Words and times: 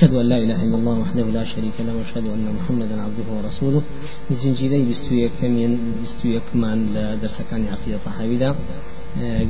أشهد 0.00 0.14
أن 0.14 0.26
لا 0.28 0.38
إله 0.38 0.62
إلا 0.64 0.76
الله 0.80 0.98
وحده 0.98 1.24
لا 1.24 1.44
شريك 1.44 1.76
له 1.80 1.92
وأشهد 1.96 2.24
أن 2.24 2.46
محمدا 2.56 2.96
عبده 3.02 3.28
ورسوله. 3.36 3.82
زنجيري 4.30 4.88
بستوية 4.88 5.30
كمين 5.40 5.72
بستوية 6.02 6.40
كمان 6.52 6.94
لدرس 6.94 7.42
كان 7.50 7.68
عقيدة 7.68 7.98
طحاويدا 8.06 8.54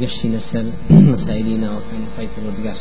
قشي 0.02 0.28
نسل 0.28 0.66
مسائلين 0.90 1.62
وكان 1.64 2.02
خيط 2.16 2.34
الودقار 2.38 2.76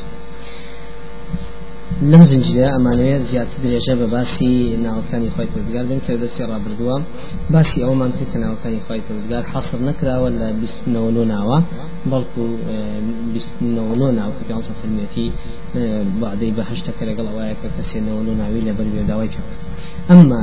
لەم 2.01 2.23
زنجیرە 2.31 2.67
ئەمانەیە 2.75 3.17
زیاتر 3.29 3.57
درێژە 3.63 3.93
بە 3.99 4.07
باسی 4.15 4.51
ناوەکانی 4.85 5.29
خۆی 5.35 5.47
پردگار 5.53 5.85
بن 5.89 5.99
کە 6.05 6.11
دەستی 6.23 6.43
ڕابردووە. 6.51 6.95
باسی 7.53 7.79
ئەومان 7.85 8.11
کرد 8.17 8.29
کە 8.31 8.37
ناوەکانی 8.43 8.79
خۆی 8.85 9.01
پردگار 9.07 9.43
حەسر 9.53 9.79
نەکراوە 9.89 10.29
لە 10.39 10.47
بیستنەوە 10.61 11.23
ناوە 11.33 11.57
بەڵکو 12.11 12.43
بیستنەوە 13.33 14.09
ناو 14.19 14.31
کە 14.37 14.43
پێ 14.47 14.53
فەرمێتی 14.79 15.27
بعدەی 16.21 16.51
بەهشتەکە 16.57 17.03
لەگەڵ 17.09 17.27
ئەوەیە 17.31 17.55
کە 17.61 17.67
کەسێنەوە 17.75 18.21
ناوی 18.41 18.61
لە 18.67 18.73
بەر 18.77 18.87
بێداوای 18.93 19.29
کرد. 19.35 19.51
ئەمما 20.09 20.41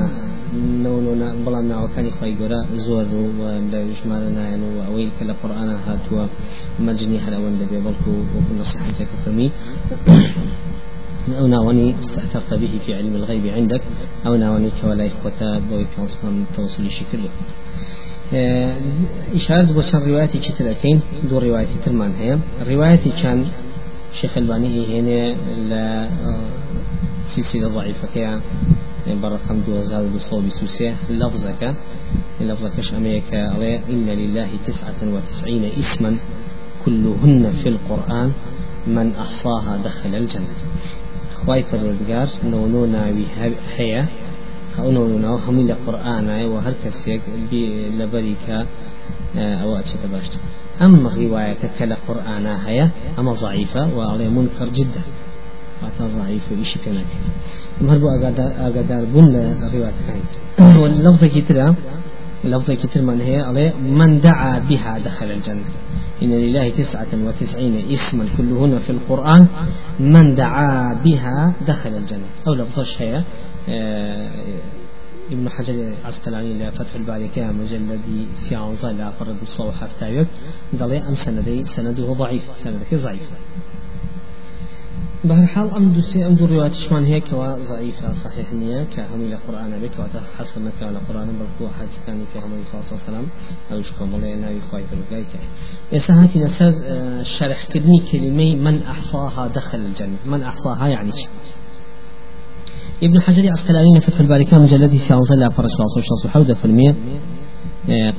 بەڵام 1.44 1.66
ناوەکانی 1.72 2.12
خی 2.16 2.32
گەورە 2.38 2.60
زۆر 2.84 3.06
و 3.38 3.40
لە 3.72 3.80
ژمارە 3.98 4.30
نایەن 4.38 4.62
و 4.68 4.78
ئەوەی 4.86 5.08
کە 5.16 5.24
لە 5.28 5.34
قورآە 5.40 5.76
هاتووە 5.86 6.24
مەجنی 6.86 7.18
هەرەوەن 7.24 7.54
دەبێ 7.60 7.78
بەڵکو 7.86 8.12
وەکو 8.34 8.52
نصیحەتەکە 8.60 9.16
فەرمی 9.22 9.48
أو 11.38 11.46
ناوني 11.46 11.94
استأثرت 12.00 12.54
به 12.54 12.78
في 12.86 12.94
علم 12.94 13.16
الغيب 13.16 13.46
عندك 13.46 13.82
أو 14.26 14.36
ناوني 14.36 14.70
كولا 14.82 15.06
إخوتا 15.06 15.58
بوي 15.70 15.86
كونسكم 15.96 16.44
توصلي 16.56 16.90
شكل. 16.90 17.18
إشارة 19.34 19.62
بوشان 19.62 20.00
روايتي 20.00 20.38
كتلتين 20.38 21.00
دو 21.30 21.38
روايتي 21.38 21.74
تلمان 21.84 22.12
هي 22.12 22.38
روايتي 22.70 23.10
كان 23.22 23.46
شيخ 24.20 24.38
ألباني 24.38 25.00
هنا 25.00 25.34
لا 25.70 26.08
سلسلة 27.28 27.68
ضعيفة 27.68 28.08
كيا. 28.14 28.40
برقم 29.06 29.60
دو 29.66 30.18
صوبي 30.18 30.50
سوسيه 30.50 30.94
لفظك 31.10 31.74
لفظك 32.40 32.80
شاميك 32.80 33.34
إن 33.90 34.06
لله 34.06 34.48
تسعة 34.66 35.00
وتسعين 35.14 35.64
اسما 35.78 36.18
كلهن 36.84 37.52
في 37.62 37.68
القرآن 37.68 38.32
من 38.86 39.14
أحصاها 39.14 39.76
دخل 39.84 40.14
الجنة. 40.14 40.56
خواي 41.36 41.62
پروردگار 41.70 42.28
نونو 42.44 42.86
ناوي 42.86 43.24
هيا 43.76 44.06
أو 44.78 44.90
نونو 44.90 45.18
ناو 45.18 45.36
همي 45.36 45.62
لقرآن 45.62 46.28
وهر 46.52 46.74
كسيك 46.84 47.22
لبريكا 47.98 48.66
أو 49.36 49.76
اتشت 49.76 50.06
باشت. 50.12 50.32
اما 50.82 51.10
رواية 51.16 51.62
كلا 51.78 51.96
قرآن 52.08 52.46
هيا 52.46 52.90
أما 53.18 53.32
ضعيفة 53.32 53.96
وعليه 53.96 54.28
منكر 54.28 54.68
جدا. 54.68 55.02
واتا 55.82 56.04
ضعيف 56.18 56.44
وإشي 56.52 56.78
كناك؟ 56.84 57.10
مهربو 57.80 58.08
اقدار 58.08 59.04
بن 59.14 59.26
رواية 59.74 59.98
كانت 60.06 60.30
واللفظة 60.80 61.26
كتيرا 61.26 61.74
لفظة 62.44 62.74
كتير 62.74 63.02
من 63.02 63.20
هي 63.20 63.72
من 63.82 64.20
دعا 64.20 64.58
بها 64.58 64.98
دخل 64.98 65.30
الجنة. 65.30 65.70
إن 66.22 66.30
لله 66.30 66.68
تسعة 66.70 67.06
وتسعين 67.14 67.90
اسما 67.92 68.26
كلهن 68.36 68.78
في 68.78 68.90
القرآن 68.90 69.46
من 70.00 70.34
دعا 70.34 70.94
بها 71.04 71.52
دخل 71.66 71.90
الجنة. 71.90 72.26
أو 72.46 72.54
لفظة 72.54 72.86
هي 72.98 73.22
آه، 73.68 74.30
ابن 75.32 75.48
حجر 75.48 75.94
عسقلاني 76.04 76.54
لا 76.54 76.70
فتح 76.70 76.94
الباري 76.94 77.28
كان 77.28 77.54
مجلد 77.54 78.26
سيانزا 78.34 78.92
لا 78.92 79.10
فرد 79.10 79.36
الصوحة 79.42 79.86
حتى 79.86 80.26
قال 80.80 80.92
أم 80.92 81.14
سندي 81.14 81.64
سنده 81.64 82.12
ضعيف 82.12 82.42
سندك 82.56 82.94
ضعيف. 82.94 83.30
بهرحال 85.28 85.70
أم 85.70 85.92
دوسي 85.92 86.26
أم 86.26 86.34
دو 86.34 86.44
روايات 86.46 86.72
شمان 86.72 87.04
هي 87.04 87.20
كوا 87.20 87.64
ضعيفة 87.70 88.12
صحيح 88.12 88.52
نية 88.52 88.84
كهمي 88.84 89.28
لقرآن 89.28 89.70
بك 89.82 89.98
وتا 89.98 90.20
حسن 90.38 90.64
مكة 90.64 90.90
لقرآن 90.90 91.28
بل 91.28 91.68
حاجة 91.78 91.88
ثاني 92.06 92.24
في 92.32 92.38
همي 92.38 92.62
صلى 92.72 92.80
الله 92.80 92.86
عليه 92.92 93.02
وسلم. 93.02 93.26
أو 93.72 93.82
شكم 93.82 94.14
الله 94.14 94.34
ناوي 94.34 94.60
خواهي 94.70 94.84
بالقاي 94.90 95.24
كاي 95.32 95.46
يسا 95.92 96.28
نسر 96.36 96.72
شرح 97.22 97.66
كدني 97.66 97.98
كلمة 98.12 98.70
من 98.70 98.82
أحصاها 98.82 99.46
دخل 99.46 99.78
الجنة. 99.78 100.16
من 100.26 100.42
أحصاها 100.42 100.88
يعني 100.88 101.12
شيء 101.12 101.28
ابن 103.02 103.20
حجر 103.20 103.50
عسقلاني 103.50 104.00
فتح 104.00 104.20
الباري 104.20 104.44
كان 104.44 104.62
مجلد 104.62 104.96
سيانزا 104.96 105.34
لا 105.34 105.48
فرش 105.48 105.70
واصل 105.80 106.02
شخص 106.02 106.26
حوده 106.26 106.54
في 106.54 106.94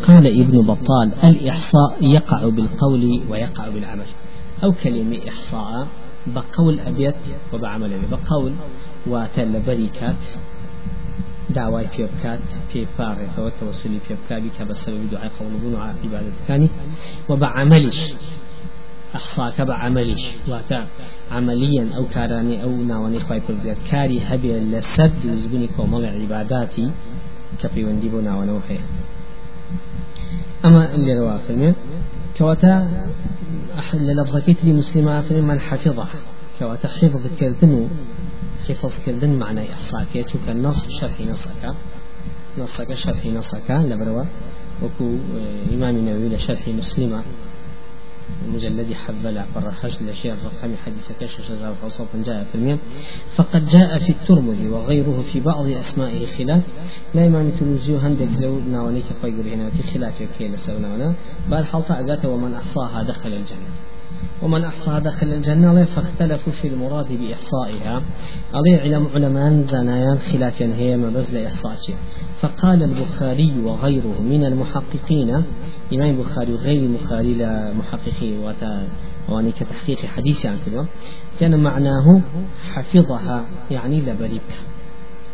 قال 0.08 0.42
ابن 0.42 0.62
بطال 0.62 1.12
الإحصاء 1.24 1.98
يقع 2.02 2.50
بالقول 2.50 3.22
ويقع 3.30 3.70
بالعمل. 3.70 4.06
أو 4.64 4.72
كلمة 4.72 5.18
إحصاء 5.28 5.88
بقول 6.36 6.80
أبيت 6.80 7.16
وبعمل 7.54 7.94
أبيت 7.94 8.10
بقول 8.10 8.54
واتل 9.08 9.60
بريكات 9.68 10.24
داوای 11.56 11.88
پێ 11.94 12.06
بکات 12.12 12.46
پێ 12.70 12.82
پاڕێتەوە 12.98 13.52
تەوەسلی 13.58 14.00
پێ 14.06 14.14
بکات 14.20 14.40
بیکە 14.44 14.64
بە 14.70 14.76
سەبەبی 14.84 15.08
دوعای 15.12 15.32
قەڵبوون 15.38 15.74
و 15.76 15.80
عیبادەتەکانی 16.04 16.70
و 17.30 17.32
بە 17.42 17.48
عملیش 17.60 18.00
ئەحساکە 19.14 19.64
بە 19.70 19.76
عملیش 19.86 20.24
واتە 20.52 20.80
عملیان 21.38 21.90
ئەو 21.96 22.06
کارانی 22.16 22.58
ئەو 22.64 22.74
ناوەنی 22.92 23.20
خی 23.28 23.40
پردێت 23.48 23.80
کاری 23.92 24.20
هەبێ 24.30 24.54
لەسەر 24.72 25.10
دروستبوونی 25.24 25.70
کۆمەڵی 25.76 26.10
عیباداتی 26.20 26.88
کە 27.60 27.68
پەیوەندی 27.74 28.10
بۆ 28.14 28.20
ناوەنەوە 28.28 28.62
هەیە 28.70 28.86
للفظكيت 33.94 34.66
لي 34.66 34.74
مسلمة 34.74 35.32
من 35.32 35.60
حفظها 35.60 36.08
كواتا 36.60 36.88
حفظ 36.88 37.28
كردن 37.40 37.88
حفظ 38.68 38.94
كردن 39.06 39.40
معنى 39.40 39.74
إحصاء. 39.74 40.04
كيتو 40.14 40.40
كالنص 40.46 40.88
شرح 40.90 41.22
نصك. 41.22 41.64
نصك 42.58 42.94
شرح 42.94 43.26
نصك. 43.26 43.72
لبروا. 43.72 44.24
وكو 44.84 45.16
إمام 45.74 45.96
نووي 45.98 46.30
لشرح 46.30 46.68
مسلمة. 46.68 47.24
مجلد 48.48 48.94
حبلع 48.94 49.46
فرحش 49.56 50.02
لشيء 50.02 50.34
الرقم 50.34 50.76
حديث 50.86 51.12
كشش 51.20 51.52
وصوف 51.84 52.08
جاء 52.16 52.44
في 52.44 52.56
الميم 52.56 52.80
فقد 53.36 53.68
جاء 53.68 53.98
في 53.98 54.10
الترمذي 54.10 54.68
وغيره 54.70 55.24
في 55.34 55.40
بعض 55.40 55.68
أسمائه 55.68 56.26
خلاف. 56.26 56.64
لا 57.16 57.28
إمام 57.28 57.52
تلوزيو 57.52 57.98
هندك 57.98 58.30
لو 58.42 58.60
ناوليك 58.60 59.06
قيقر 59.24 59.54
هنا 59.54 59.70
في 59.70 59.84
خلاف 59.84 60.22
يكيل 60.22 60.60
سونا 60.60 61.14
بل 61.52 61.66
حلطة 61.66 61.94
أقاته 62.00 62.30
ومن 62.30 62.54
أحصاها 62.54 63.04
دخل 63.04 63.34
الجنة. 63.34 63.72
ومن 64.42 64.64
أحصى 64.64 65.00
دخل 65.00 65.28
الجنة 65.28 65.84
فاختلفوا 65.84 66.54
في 66.54 66.68
المراد 66.68 67.14
بإحصائها. 67.14 68.02
علي 68.54 68.76
علم 68.76 69.08
علماء 69.08 69.62
زنايان 69.62 70.18
خلاف 70.18 70.62
هي 70.62 70.98
ما 70.98 71.10
بزل 71.10 71.46
إحصائها 71.46 71.98
فقال 72.40 72.84
البخاري 72.84 73.54
وغيره 73.64 74.22
من 74.22 74.44
المحققين 74.46 75.30
إمام 75.94 76.10
البخاري 76.10 76.54
وغير 76.54 76.84
البخاري 76.84 77.34
لمحققين 77.34 78.40
وتا 78.40 78.88
واني 79.30 79.52
كتحقيق 79.52 80.06
حديث 80.06 80.46
عن 80.46 80.58
كده. 80.66 80.86
كان 81.40 81.60
معناه 81.64 82.22
حفظها 82.74 83.46
يعني 83.72 84.02
لبريك 84.02 84.77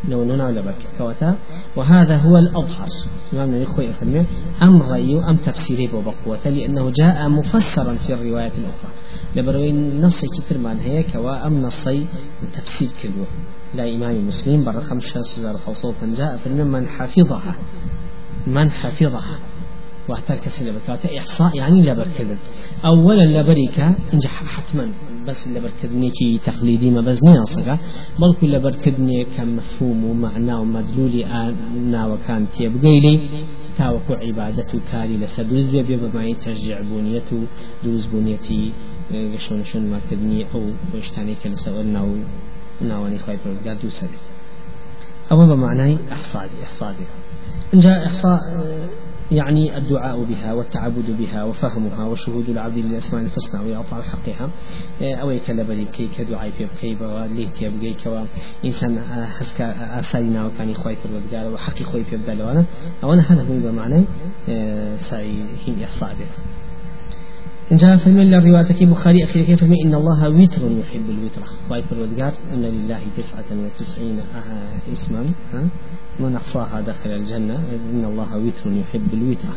نونا 0.10 0.48
ولا 0.48 0.62
بك 0.62 0.76
كوتا 0.98 1.38
وهذا 1.76 2.18
هو 2.18 2.38
الأظهر 2.38 2.88
إمام 3.34 3.54
الإخوة 3.54 3.84
يفهمون 3.84 4.26
أم 4.62 4.82
رأي 4.82 5.20
أم 5.30 5.38
تفسيري 5.38 5.88
بقوة 5.88 6.50
لأنه 6.50 6.90
جاء 6.90 7.30
مفسرا 7.30 7.96
في 7.96 8.14
الروايات 8.14 8.52
الأخرى. 8.58 8.92
لبروين 9.36 10.02
نصي 10.02 10.28
كتر 10.28 10.58
من 10.58 10.80
هي 10.80 11.04
كوا 11.04 11.48
أم 11.48 11.62
نصي 11.62 12.08
تفسير 12.54 12.90
كله 13.04 13.26
لا 13.74 13.96
إمام 13.96 14.28
مسلم 14.28 14.66
برقم 14.66 15.00
شاس 15.00 15.40
زار 15.40 15.56
جاء 16.04 16.38
في 16.38 16.50
من 16.50 16.88
حفظها. 16.88 17.56
من 18.48 18.72
حفظها. 18.72 19.40
واتر 20.10 20.36
كسي 20.36 20.70
لبكاته. 20.70 21.20
إحصاء 21.20 21.58
يعني 21.58 21.82
لبركذب 21.82 22.38
أولا 22.86 23.42
لبريكا 23.42 23.96
انجح 24.14 24.44
حتما. 24.46 24.94
بس 25.28 25.48
لبركذني 25.48 26.10
كي 26.10 26.40
تقليدي 26.46 26.92
ما 26.92 27.02
بزني 27.02 27.40
أصلا 27.44 27.78
بل 28.20 28.36
كل 28.42 28.52
لبركذني 28.52 29.26
كمفهوم 29.38 30.04
ومعنى 30.06 30.54
ومدلول 30.54 31.16
آنا 31.24 32.08
وكان 32.08 32.48
تيبقيلي 32.52 33.30
تاوكو 33.78 34.14
عبادة 34.14 34.72
كاري 34.92 35.18
لسدوز 35.18 35.66
بيبي 35.70 35.96
بما 35.98 36.34
ترجع 36.34 36.82
بنيته 36.82 37.44
دوز 37.84 38.06
بنيتي 38.06 38.72
شون 39.38 39.64
شون 39.64 39.84
ما 39.92 40.00
كدني 40.12 40.46
أو 40.54 40.64
وشتاني 40.96 41.36
كنسوالنا 41.36 42.02
و 42.04 42.16
ناواني 42.82 43.20
خواهي 43.20 43.38
بردقار 43.46 43.76
دو 43.84 43.90
سبيل 43.90 44.24
أو 45.32 45.38
بمعنى 45.48 45.98
إحصادي 46.12 46.58
إحصادي. 46.64 47.06
إن 47.74 47.80
جاء 47.80 48.06
إحصاء 48.06 48.40
يعني 49.32 49.78
الدعاء 49.78 50.24
بها 50.24 50.54
والتعبد 50.54 51.12
بها 51.12 51.44
وفهمها 51.44 52.06
وشهود 52.06 52.50
العبد 52.50 52.78
للأسماء 52.78 53.24
الحسنى 53.24 53.72
وإعطاء 53.72 54.02
حقها. 54.02 54.50
أو 55.02 55.32
يكلب 55.32 55.88
كي 55.94 56.08
كدعاء 56.08 56.52
في 56.52 56.66
بكي 56.66 57.06
وليه 57.06 57.48
تيبقي 57.48 57.94
كوا. 57.94 58.26
إنسان 58.66 59.00
حسك 59.26 59.62
أسالنا 59.62 60.46
وكان 60.46 60.70
يخوي 60.70 60.96
في 60.96 61.06
الوقت 61.06 61.54
وحقي 61.54 61.84
خوي 61.84 62.04
في 62.04 62.18
بدالوانا 62.18 62.66
أو 63.04 63.14
أنا 63.14 63.22
هذا 63.22 63.44
بمعنى 63.44 64.06
سعي 64.98 65.44
هي 65.66 65.84
إحصاء 65.84 66.16
إن 67.72 67.78
جاء 67.78 67.98
في 67.98 68.12
من 68.12 68.34
الرواية 68.34 68.86
بخاري 68.86 69.24
أخي 69.24 69.46
كيف 69.46 69.64
إن 69.64 69.96
الله 69.96 70.30
وتر 70.30 70.72
يحب 70.72 71.10
الوتر. 71.10 71.44
خواي 71.70 71.84
الودقار 71.92 72.34
إن 72.54 72.62
لله 72.62 73.00
تسعة 73.18 73.50
وتسعين 73.52 74.22
اسما 74.94 75.34
من 76.20 76.36
أحصاها 76.36 76.82
دخل 76.82 77.10
الجنة. 77.10 77.56
إن 77.56 78.06
الله 78.06 78.38
وتر 78.38 78.72
يحب 78.72 79.14
الوتر. 79.14 79.54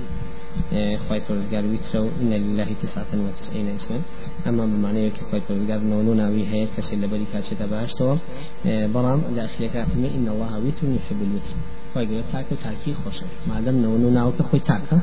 خواي 1.08 1.22
الودقار 1.30 1.64
وتر 1.66 2.08
إن 2.22 2.30
لله 2.30 2.68
تسعة 2.82 3.06
وتسعين 3.14 3.68
اسما. 3.68 4.00
أما 4.46 4.66
بمعنى 4.66 5.10
كي 5.10 5.20
خواي 5.30 5.42
الودقار 5.50 5.80
نونونا 5.80 6.28
وهي 6.28 6.66
كسر 6.76 6.96
لبري 6.96 7.26
كاشتا 7.32 7.66
باشتوا. 7.66 8.16
برام 8.64 9.22
لأخي 9.36 9.68
كيف 9.68 9.90
إن 10.16 10.28
الله 10.28 10.58
وتر 10.58 10.84
يحب 10.98 11.20
الوتر. 11.22 11.54
خواي 11.94 12.22
تاكو 12.32 12.54
تاكي 12.62 12.94
خوشا 12.94 13.26
ما 13.48 13.60
دام 13.60 13.76
نونونا 13.82 14.24
وكخوي 14.24 14.60
تاكا. 14.60 15.00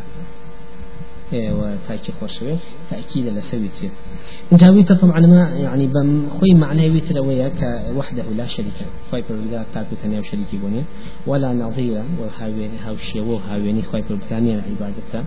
وتاكي 1.33 2.11
خوشوي 2.11 2.55
تأكيد 2.89 3.25
لسويتر 3.27 3.89
جاويت 4.53 4.91
طبعا 4.91 5.19
ما 5.19 5.49
يعني 5.49 5.87
بم 5.87 6.29
خوي 6.29 6.53
معناه 6.53 6.83
ويتر 6.83 7.19
ويا 7.21 7.49
كوحده 7.49 8.23
لا 8.37 8.45
شريك. 8.45 8.73
خوي 9.11 9.21
بالله 9.21 9.65
تاكو 9.73 9.95
تنيا 10.03 10.21
شريك 10.21 10.55
بني 10.63 10.83
ولا 11.27 11.53
نظير 11.53 12.03
وهاويني 12.19 12.77
هاوشي 12.85 13.19
وهاويني 13.19 13.81
خوي 13.81 14.01
بالله 14.01 14.61
عبادته 14.69 15.23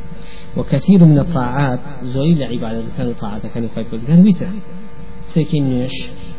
وكثير 0.56 1.05
من 1.05 1.19
الطاعات 1.19 1.81
زوي 2.03 2.35
لعبادة 2.35 2.82
كانوا 2.97 3.12
طاعات 3.12 3.47
كان 3.47 3.69
خوي 3.75 3.85
بالله 3.85 4.23
ويتر. 4.23 4.47
سيكين 5.26 5.64
نيش 5.70 5.97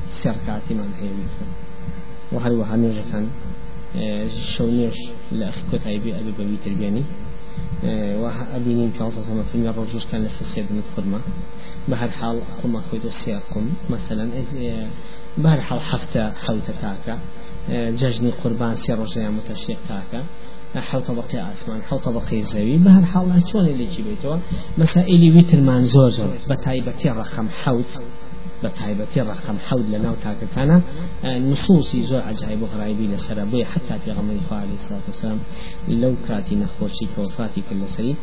سركاتي 0.10 0.74
من 0.74 0.90
هي 1.00 1.10
ويتر. 1.10 1.48
وهل 2.31 2.54
وها 2.54 2.75
نيش 2.75 2.96
كان 3.12 3.28
شو 4.56 4.66
نيش 4.68 4.96
لأخكت 5.31 5.88
أبي 5.88 6.19
أبي 6.19 6.31
بويتر 6.31 6.74
بياني. 6.74 7.04
عصر 7.83 9.21
سما 9.21 9.44
في 9.44 9.56
الرجوش 9.56 10.06
كان 10.06 10.24
لسه 10.24 10.45
سيد 10.45 10.65
من 10.71 10.81
الخدمة 10.89 11.19
بهر 11.88 12.09
حال 12.09 12.41
قم 12.63 12.75
أخوي 12.75 13.00
السياقم 13.06 13.69
مثلا 13.89 14.29
بهر 15.38 15.62
حال 15.62 15.79
حفتة 15.81 16.29
حوتة 16.31 16.74
تاكا. 16.81 17.19
ججني 17.69 18.31
قربان 18.44 18.75
سير 18.75 19.00
رجع 19.00 19.29
متشيق 19.29 19.77
تاكا. 19.89 20.24
حو 20.75 21.00
طبقي 21.00 21.53
أسمان 21.53 21.81
حو 21.81 21.97
طبقي 21.97 22.44
زوي. 22.44 22.77
بهر 22.77 23.06
حال 23.06 23.44
شلون 23.47 23.65
اللي 23.65 23.85
جيبيتوا 23.85 24.38
مسائل 24.77 25.35
ويتر 25.35 25.62
من 25.62 25.85
زور 25.85 26.09
زور. 26.09 26.38
بتايبتي 26.50 27.09
رقم 27.09 27.50
حوت. 27.50 28.01
بتايبتي 28.63 29.21
رقم 29.21 29.57
حود 29.59 29.89
لنا 29.89 30.12
وتاك 30.12 30.38
كان 30.56 30.81
نصوصي 31.24 32.04
زور 32.04 32.21
عجائب 32.21 32.62
وغرائبي 32.62 33.07
لسرا 33.07 33.44
بوي 33.44 33.65
حتى 33.65 34.00
في 34.06 34.12
غمر 34.12 34.38
عليه 34.51 34.74
الصلاة 34.74 35.00
والسلام. 35.07 35.39
لو 35.88 36.15
كاتي 36.27 36.56
نخوشي 36.56 37.07
كوفاتي 37.15 37.63
كل 37.69 37.89
سري 37.89 38.15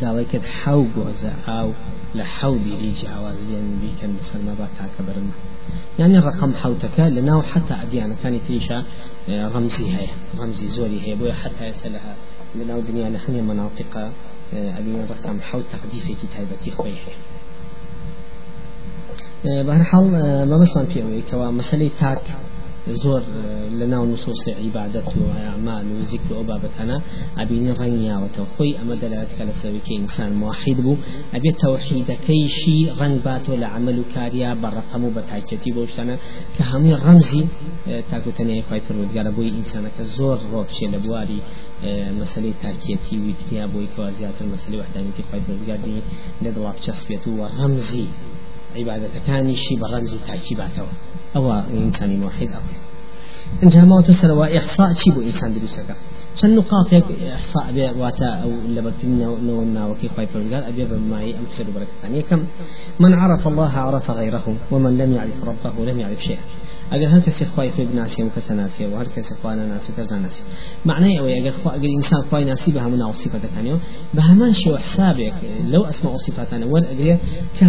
داوای 0.00 0.24
کرد 0.24 0.44
حو 0.44 0.86
گۆزە 0.96 1.48
ئاو 1.48 1.72
لە 2.14 2.20
حولی 2.20 2.92
جیاواز 3.00 3.40
بێن 3.48 3.66
بیکەن 3.82 4.10
بەسەرمە 4.16 4.54
با 4.58 4.68
تاکە 4.78 5.02
برن 5.06 5.28
يعني 5.98 6.18
الرقم 6.18 6.54
حوتك 6.54 7.00
لناو 7.00 7.42
حتى 7.42 7.74
أديان 7.82 8.14
كانت 8.22 8.42
تريشا 8.48 8.84
رمزي 9.28 9.86
هي 9.96 10.08
رمزي 10.38 10.68
زوري 10.68 11.00
هي 11.00 11.14
بويا 11.14 11.32
حتى 11.32 11.66
يسألها 11.66 12.16
لناو 12.54 12.80
دنيا 12.80 13.08
نحن 13.08 13.32
مناطق 19.44 19.50
أبي 19.50 19.72
الرقم 19.72 19.84
حوت 19.84 20.10
تقديسي 20.10 20.12
كتابتي 20.12 20.42
خويه 20.42 20.42
بهرحال 20.42 20.48
ما 20.48 20.58
بسمان 20.58 20.86
في 20.86 21.22
كوا 21.30 21.50
مسألة 21.50 21.90
تاك 22.00 22.22
زور 22.88 23.22
لنا 23.70 23.96
نصوص 23.96 24.48
عبادة 24.48 25.02
وأعمال 25.16 25.86
وذكر 25.92 26.38
وبابتنا 26.38 27.02
أبين 27.38 27.72
رنيا 27.72 28.16
وتوخي 28.18 28.78
أما 28.82 28.94
دلالتك 28.94 29.40
لسبب 29.40 29.80
إنسان 30.00 30.32
موحد 30.32 30.80
بو 30.80 30.96
أبي 31.34 31.48
التوحيد 31.48 32.12
كي 32.26 32.48
شي 32.48 32.90
رنگ 32.90 33.24
باتو 33.24 33.54
لعمل 33.54 34.02
كاريا 34.14 34.54
برقمو 34.54 35.10
بتاكتي 35.10 35.70
بوشتنا 35.70 36.18
كهمي 36.58 36.94
رمزي 36.94 37.46
تاكو 38.10 38.30
تنيا 38.30 38.62
خواي 38.62 38.80
فرودگار 38.80 39.30
بوي 39.30 39.48
إنسان 39.48 39.88
كزور 39.98 40.38
روب 40.52 40.66
شي 40.68 40.86
لبواري 40.86 41.42
مسألة 42.20 42.52
تاكيتي 42.62 43.18
ويتريا 43.18 43.66
بوي 43.66 43.86
كوازيات 43.96 44.34
المسألة 44.40 44.78
وحدانيتي 44.78 45.22
خواي 45.30 45.40
فرودگار 45.40 45.78
دي 45.84 46.02
لدواب 46.42 46.74
چسبيتو 46.80 47.30
ورمزي 47.30 47.42
عبادەتەکانی 47.42 47.90
شی 47.90 48.02
بە 48.02 48.02
ڕەمزی 48.02 48.06
تاکیباتەوە 50.28 50.92
ئەوە 51.34 51.56
ئینسانی 51.74 52.16
موحید 52.22 52.50
ئەوە. 52.56 52.74
انجا 53.62 53.84
ما 53.84 54.02
تسرى 54.02 54.58
إحصاء 54.58 54.92
شيء 54.92 55.16
إنسان 55.30 55.50
دروسك 55.54 55.88
چەند 56.38 56.52
نقاطێک 56.58 57.06
إحصاء 57.36 57.66
بێ 57.76 57.86
واتە 58.00 58.28
ئەو 58.40 58.52
لەبەرتنەوە 58.74 59.84
وكي 59.90 60.08
خواهي 60.12 60.26
فرقال 60.32 60.62
أبي 60.70 60.84
بماي 60.90 61.30
أم 61.38 61.46
خير 61.56 61.66
بركتان 61.74 62.14
يكم 62.20 62.40
من 63.02 63.12
عرف 63.14 63.42
الله 63.48 63.72
عرف 63.86 64.10
غيره 64.10 64.46
ومن 64.72 64.92
لم 65.00 65.10
يعرف 65.12 65.38
ربه 65.50 65.76
لم 65.88 66.00
يعرف 66.00 66.20
شيئا. 66.28 66.44
اگر 66.92 67.08
هر 67.08 67.20
کسی 67.20 67.44
خوای 67.44 67.70
خوی 67.70 67.84
بناسی 67.84 68.22
و 68.22 68.28
کس 68.28 68.50
ناسی 68.50 68.84
و 68.84 68.96
هر 68.96 69.04
کسی 69.04 69.34
خوای 69.42 69.56
ناسی 69.56 69.92
کس 69.98 70.12
ناسی 70.12 70.42
معنی 70.84 71.18
أو 71.18 71.26
اگر 71.26 71.50
خو 71.50 71.68
اگر 71.68 71.88
انسان 71.88 72.22
خوای 72.22 72.44
ناسی 72.44 72.72
به 72.72 72.80
همون 72.80 73.12
صفات 73.12 73.46
ثانية 73.46 73.76
به 74.14 74.22
همان 74.22 74.52
شو 74.52 74.76
حسابك 74.76 75.32
لو 75.70 75.84
اسماء 75.84 76.16
صفات 76.16 76.52
أنا 76.54 76.66
ول 76.66 76.84
اگر 76.86 77.18
ك 77.60 77.64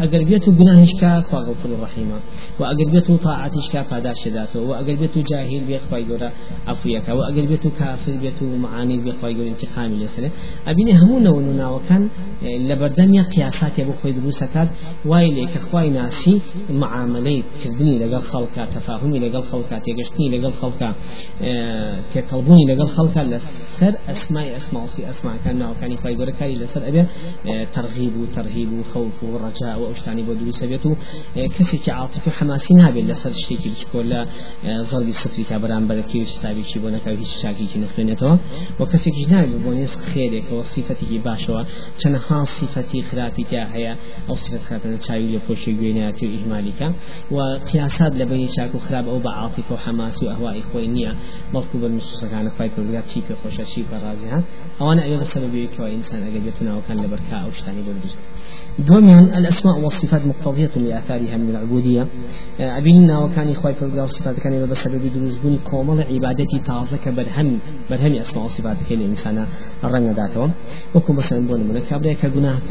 اگر 0.00 0.24
بيتو 0.24 0.52
گناهش 0.52 0.92
کا 1.00 1.20
خو 1.20 1.36
غفور 1.36 1.72
الرحيم 1.72 2.12
و 2.60 2.64
اگر 2.64 2.84
بيتو 2.90 3.16
طاعتش 3.16 3.68
کا 3.72 3.82
پاداش 3.82 4.28
ذاته 4.28 4.60
و 4.60 4.72
اگر 4.72 4.94
بيتو 4.94 5.20
جاهل 5.22 5.64
بي 5.64 5.78
خوای 5.78 6.04
ګورا 6.04 6.30
عفویک 6.66 7.08
و 7.08 7.22
اگر 7.22 7.46
بيتو 7.46 7.70
کافر 7.70 8.12
بيتو 8.12 8.56
معانی 8.56 8.96
بي 8.96 9.12
خوای 9.12 9.34
ګور 9.34 9.46
انتقام 9.46 9.92
لسنه 9.92 10.30
ابینه 10.66 10.92
همون 10.92 11.26
ونونا 11.26 11.70
وكان 11.70 12.08
لبردم 12.42 13.22
قياسات 13.22 13.80
ابو 13.80 13.92
خوي 13.92 14.12
دروسكات 14.12 14.68
وايلي 15.06 15.46
كخواي 15.46 15.90
ناسي 15.90 16.40
معاملات 16.70 17.44
كردني 17.64 17.98
لقى 17.98 18.20
خلق 18.22 18.57
خەڵکە 18.58 18.74
تەفاهمی 18.74 19.20
لەگەڵ 19.24 19.44
خەڵکە 19.50 19.76
تێگەشتنی 19.86 20.28
لەگەڵ 20.34 20.52
خەڵکە 20.60 20.90
تێکەڵبوونی 22.12 22.66
لەگەڵ 22.70 22.88
خەڵکە 22.96 23.22
لەسەر 23.32 23.94
ئەسمای 24.08 24.48
ئەسماسی 24.56 25.02
ئەسماکان 25.08 25.56
ناوەکانی 25.62 25.96
خی 26.02 26.14
گەورەکاری 26.18 26.56
لەسەر 26.62 26.82
ئەبێ 26.88 27.02
تەرغیب 27.74 28.14
و 28.20 28.26
تەرهیب 28.36 28.70
و 28.72 28.82
خەوف 28.90 29.16
و 29.22 29.38
ڕجا 29.44 29.70
و 29.80 29.84
ئەوشتانی 29.88 30.22
بۆ 30.28 30.32
دروست 30.40 30.64
بێت 30.70 30.84
و 30.86 30.92
کەسێکی 31.56 31.90
عاطف 31.98 32.24
و 32.26 32.30
حماسی 32.38 32.74
نابێت 32.80 33.04
لەسەر 33.10 33.32
شتێکی 33.42 33.70
بچکۆ 33.74 34.00
لە 34.12 34.20
زەڵبی 34.90 35.14
سفری 35.22 35.44
کا 35.50 35.56
بەرامبەرەکەی 35.62 36.24
ساویی 36.42 36.78
بۆ 36.82 36.88
نەکە 36.94 37.10
هیچ 37.22 37.32
شاکێکی 37.42 37.78
نخوێنێتەوە 37.84 38.34
و 38.78 38.82
کەسێکی 38.92 39.24
نابێت 39.32 39.60
بۆ 39.64 39.70
نێز 39.78 39.94
خێرێکەوە 40.10 40.62
سیفەتێکی 40.72 41.18
باشەوە. 41.26 41.62
چەنەها 42.00 42.38
سیفەتی 42.56 43.00
خراپی 43.08 43.44
تا 43.50 43.62
هەیە 43.74 43.92
ئەو 44.28 44.36
سیفەت 44.42 44.62
خراپە 44.68 44.86
چاوی 45.06 45.28
لە 45.34 45.40
پۆشی 45.46 45.72
گوێنەتی 45.78 46.24
و 46.28 46.32
ئیهمالیکە. 46.34 46.88
و 47.34 47.36
قیاسات 47.70 48.12
لە 48.20 48.24
بینی 48.38 48.50
چاک 48.56 48.74
و 48.74 48.78
خراپ 48.78 49.06
ئەو 49.08 49.20
بە 49.24 49.30
عاطف 49.40 49.72
و 49.72 49.76
حماسی 49.76 50.26
و 50.26 50.28
ئەهوای 50.28 50.62
خۆی 50.70 50.88
نییە 50.94 51.12
بەڵکو 51.54 51.76
بە 51.82 51.88
نوسەکانە 51.94 52.50
خی 52.56 52.68
پرگات 52.74 53.06
چی 53.10 53.20
پێ 53.26 53.34
خۆشە 53.40 53.64
چی 53.70 53.80
پەڕازی 53.90 54.28
ها. 54.32 54.40
ئەوانە 54.78 55.02
ئەوێ 55.04 55.18
بەسەبەبەوەی 55.22 55.92
ئینسان 55.94 56.20
ئەگەر 56.26 56.42
بێت 56.46 56.58
ناوەکان 56.68 56.96
لە 57.04 57.08
بەرکا 57.12 57.36
ئەو 57.44 57.52
شتانی 57.58 57.82
بۆ 57.86 57.92
دروست 57.98 58.18
دوميا 58.88 59.18
الأسماء 59.38 59.76
والصفات 59.84 60.22
مقتضية 60.26 60.70
لآثارها 60.76 61.36
من 61.42 61.48
العبودية 61.50 62.06
أبينا 62.60 63.18
وكان 63.18 63.48
إخوة 63.54 63.72
فرقا 63.72 64.02
وصفات 64.02 64.36
كان 64.42 64.66
بسبب 64.70 65.02
دروزبون 65.14 65.58
كومل 65.70 65.98
عبادتي 66.12 66.58
تازك 66.68 67.04
برهم 67.18 67.48
برهم 67.90 68.12
أسماء 68.24 68.44
وصفات 68.44 68.78
كان 68.88 69.00
الإنسان 69.00 69.36
الرنگ 69.84 70.08
داتهم 70.18 70.50
وكم 70.94 71.14
مثلا 71.16 71.46
بون 71.48 71.60
منك 71.68 71.92
أبريك 71.92 72.22
گناهك 72.34 72.70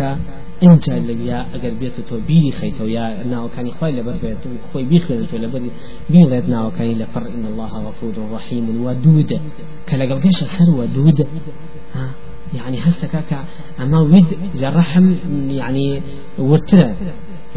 اینجا 0.59 0.97
لیا 0.97 1.45
اگر 1.53 1.69
بیت 1.69 2.01
تو 2.09 2.19
بیری 2.27 2.51
خیتو 2.51 2.89
یا 2.89 3.23
ناو 3.23 3.47
کانی 3.47 3.71
خوای 3.71 3.91
لبر 3.91 4.13
بیت 4.13 4.37
خوای 4.71 4.85
بی 4.85 4.99
خیر 4.99 5.23
تو 5.25 5.37
لبر 5.37 5.61
بیلت 6.09 6.49
ناو 6.49 6.69
کانی 6.69 6.93
لفر 6.93 7.23
إن 7.37 7.45
الله 7.45 7.71
غفور 7.87 8.13
رحيم 8.31 8.85
ودود 8.85 9.39
كلا 9.89 10.05
قبل 10.05 10.33
سر 10.33 10.69
ودود. 10.69 11.27
ها؟ 11.95 12.09
يعني 12.55 12.79
هستك 12.79 13.45
أما 13.79 13.99
ود 13.99 14.37
للرحم 14.55 15.15
يعني 15.49 16.01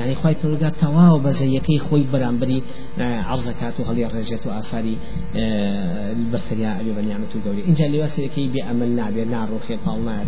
ورتنا 0.00 0.06
يعني 0.06 0.14
خوي 0.14 0.34
فرقا 0.34 0.70
تواو 0.80 1.18
بزيكي 1.18 1.78
خوي 1.78 2.06
برامبري 2.12 2.62
عرزكات 2.98 3.80
وهلي 3.80 4.06
الرجات 4.06 4.46
وآثاري 4.46 4.96
البصرية 5.34 6.80
أبي 6.80 6.92
بني 6.92 7.14
عمة 7.14 7.28
القولي 7.34 7.64
إن 7.68 7.74
جاء 7.74 7.88
لواسركي 7.88 8.48
بأملنا 8.48 9.10
بنا 9.10 9.46
روخي 9.46 9.76
طالنا 9.86 10.24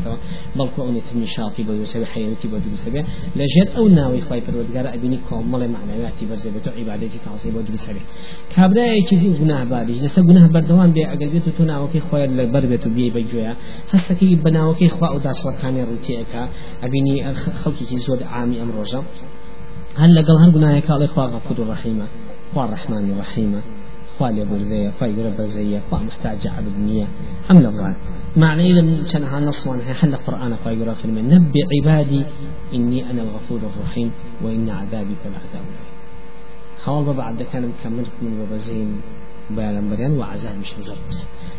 بلكو 0.56 0.82
أوني 0.82 1.00
تنشاطي 1.00 1.62
بيوسبي 1.62 2.06
حياتي 2.06 2.48
بدوسبي 2.48 3.04
لجد 3.36 3.68
أو 3.76 3.88
ناوي 3.88 4.20
خوي 4.20 4.40
فرقا 4.40 4.94
أبيني 4.94 5.18
كومل 5.28 5.70
معنوياتي 5.70 6.26
برزبتو 6.26 6.70
عبادتي 6.70 7.18
تعصيب 7.24 7.54
بدوسبي 7.54 8.00
كابدا 8.56 8.84
يكي 8.86 9.16
گناه 9.40 9.64
باري 9.64 9.92
جسا 9.92 10.22
گناه 10.22 10.46
بردوان 10.46 10.92
بي 10.92 11.06
أقل 11.06 11.28
بيتو 11.28 11.50
تناوكي 11.58 12.00
خوي 12.00 12.26
لبربتو 12.26 12.90
بي 12.90 13.10
بجويا 13.10 13.56
هستكي 13.90 14.34
بناوكي 14.34 14.88
خوا 14.88 15.08
أو 15.08 15.18
داسوكاني 15.18 15.84
روتيكا 15.84 16.48
أبيني 16.82 17.34
خلقي 17.34 17.96
زود 18.06 18.22
عامي 18.22 18.62
أم 18.62 18.70
هل 19.96 20.14
لقل 20.14 20.44
هر 20.44 20.50
قناية 20.50 20.80
قال 20.80 21.02
إخوة 21.02 21.26
غفور 21.26 21.68
رحيمة 21.68 22.06
خوا 22.54 22.64
الرحمن 22.64 23.10
الرحيمة 23.10 23.62
خوا 24.18 24.28
لبرذية 24.28 24.90
خوا 25.00 25.06
يقول 25.06 25.32
برزية 25.38 25.82
خوا 25.90 25.98
محتاج 25.98 26.46
عبد 26.46 26.78
نية 26.78 27.06
أم 27.50 27.58
لفظان. 27.60 27.94
معنى 28.36 28.70
إذا 28.70 29.12
كان 29.12 29.24
ها 29.24 29.40
نص 29.40 29.68
حل 29.68 30.14
القرآن 30.14 30.56
خوا 30.56 30.72
يقول 30.72 30.94
في 30.94 31.08
نبي 31.08 31.60
عبادي 31.72 32.24
إني 32.74 33.10
أنا 33.10 33.22
الغفور 33.22 33.58
الرحيم 33.58 34.10
وإن 34.42 34.70
عذابي 34.70 35.16
فالعذاب 35.24 35.64
حاول 36.84 37.14
بعد 37.16 37.42
كان 37.42 37.68
مكمل 37.68 38.06
من 38.22 38.40
وبزين 38.40 39.00
بيان 39.50 39.90
بريان 39.90 40.18
وعذاب 40.18 40.58
مش 40.58 40.72
مجرد. 40.78 40.96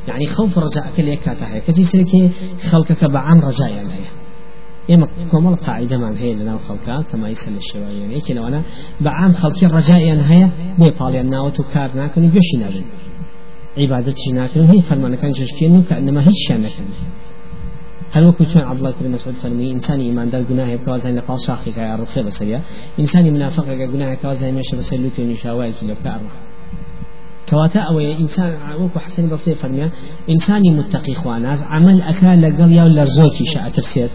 يعني 0.08 0.28
خوف 0.28 0.58
رجاء 0.58 0.92
كل 0.98 1.08
يكاتا 1.08 1.48
هي 1.54 1.62
كتي 1.62 1.84
سلكي 1.84 2.30
خلقك 2.72 3.06
بعام 3.06 3.40
رجاء 3.40 3.70
يعني 3.70 4.23
ئێمە 4.90 5.06
کۆمەڵ 5.32 5.56
قاعدەمان 5.66 6.16
هەیە 6.22 6.34
لەناو 6.40 6.60
خەڵکە 6.68 6.96
کەمایسە 7.10 7.50
لە 7.56 7.62
شێوایە 7.70 8.06
یەکی 8.18 8.34
لەوانە 8.38 8.62
بەعام 9.06 9.34
خەڵکی 9.42 9.66
ڕجایان 9.76 10.22
هەیە 10.30 10.48
بۆی 10.80 10.94
پاڵیان 11.00 11.28
ناوەت 11.34 11.58
و 11.60 11.64
کار 11.74 11.90
ناکەن 12.00 12.24
و 12.26 12.30
گوێشی 12.34 12.58
نابن 12.64 12.86
عیبادەتی 13.80 14.32
ناکەن 14.40 14.64
هی 14.72 14.82
فەرمانەکان 14.88 15.32
ششکێن 15.40 15.72
و 15.76 15.84
کە 15.88 15.94
ئەنەما 15.98 16.22
هیچ 16.28 16.38
شیان 16.46 16.62
نەکەن 16.66 16.88
هل 18.16 18.24
وكو 18.24 18.46
چون 18.46 18.62
عبد 18.62 18.78
الله 18.78 18.94
بن 19.02 19.12
مسعود 19.12 19.36
فرمي 19.36 19.72
انساني 19.72 20.04
إيمان 20.04 20.30
دار 20.30 20.44
گناه 20.44 20.76
كوازين 20.76 21.16
لقال 21.16 21.40
شاخي 21.48 21.72
كا 21.72 21.96
رخي 21.96 22.24
بسريا. 22.24 22.62
انساني 23.00 23.32
منافق 23.32 23.66
گناه 23.94 24.14
كوازين 24.14 24.54
مش 24.56 24.76
بس 24.78 24.94
لوتي 24.94 25.26
نشاوي 25.26 25.72
كيلو 25.72 25.96
كارو 26.04 26.28
كواتا 27.50 27.80
أو 27.80 28.00
إنسان 28.00 28.54
وكو 28.82 29.00
حسن 29.00 29.30
بصير 29.30 29.56
فرمي 29.56 29.90
انساني 30.30 30.70
متقي 30.72 31.14
خواناز 31.14 31.64
عمل 31.64 32.02
اكال 32.02 32.42
لقل 32.42 32.72
يا 32.72 32.84
ولا 32.84 33.06
زوكي 33.06 33.46
شاء 33.46 33.70
تفسير. 33.70 34.10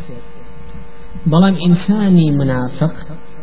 بەڵام 1.32 1.54
ئینسانی 1.64 2.28
منافق 2.40 2.94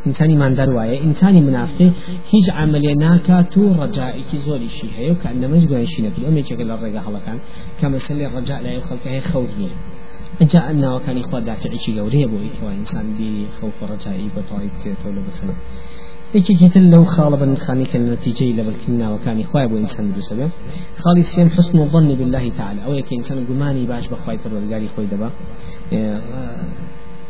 ئینسانی 0.06 0.36
ماندار 0.42 0.70
وایە 0.78 0.98
ئینسانی 1.06 1.42
منافقی 1.50 1.88
هیچ 2.32 2.48
عملیە 2.62 2.94
ناکات 3.06 3.58
و 3.58 3.64
ڕجائێکی 3.80 4.38
زۆریشی 4.46 4.90
هەیە 4.98 5.12
و 5.14 5.20
کە 5.22 5.28
ئەندەمەش 5.32 5.64
گوێنشی 5.70 6.02
نەکرد 6.06 6.26
ئەمە 6.28 6.40
یەکێکە 6.42 6.66
لە 6.70 6.76
ڕێگە 6.82 7.02
هەڵەکان 7.08 7.38
کە 7.80 7.86
مەسلێ 7.94 8.26
ڕجاء 8.36 8.60
لای 8.66 8.82
خەڵکە 8.88 9.10
هەیە 9.14 9.24
خەوت 9.32 9.52
نییە 9.60 9.76
ئەجا 10.40 10.62
ناوەکانی 10.84 11.24
خوا 11.28 11.40
دافعێکی 11.50 11.92
گەورەیە 11.98 12.28
بۆ 12.32 12.38
ئیکەوە 12.46 12.72
ئینسان 12.78 13.06
بیری 13.18 13.46
خەوف 13.58 13.76
و 13.82 13.86
ڕجایی 13.92 14.30
بەتەواوی 14.36 14.70
بکرێتەوە 14.74 15.12
لە 15.18 15.22
بسنە 15.26 15.56
یەکێکی 16.38 16.70
تر 16.74 16.84
لەو 16.94 17.04
خاڵە 17.14 17.38
بەندخانی 17.42 17.86
کە 17.92 17.98
نەتیجەی 18.10 18.54
لە 18.58 18.64
بەرکردن 18.68 18.98
ناوەکانی 19.04 19.46
خوای 19.50 19.68
بۆ 19.72 19.76
ئینسان 19.82 20.06
دووسەبێ 20.16 20.48
خاڵی 21.02 21.24
سێم 21.32 21.50
حسن 21.56 21.78
الظن 21.86 22.10
بالله 22.20 22.46
تعالى 22.60 22.80
ئەو 22.86 22.94
یەکە 23.00 23.14
ئینسان 23.18 23.38
گومانی 23.50 23.86
باش 23.92 24.06
بەخوای 24.12 24.38
پەروەردگاری 24.44 24.90
خۆی 24.94 25.08
دەبا 25.14 25.30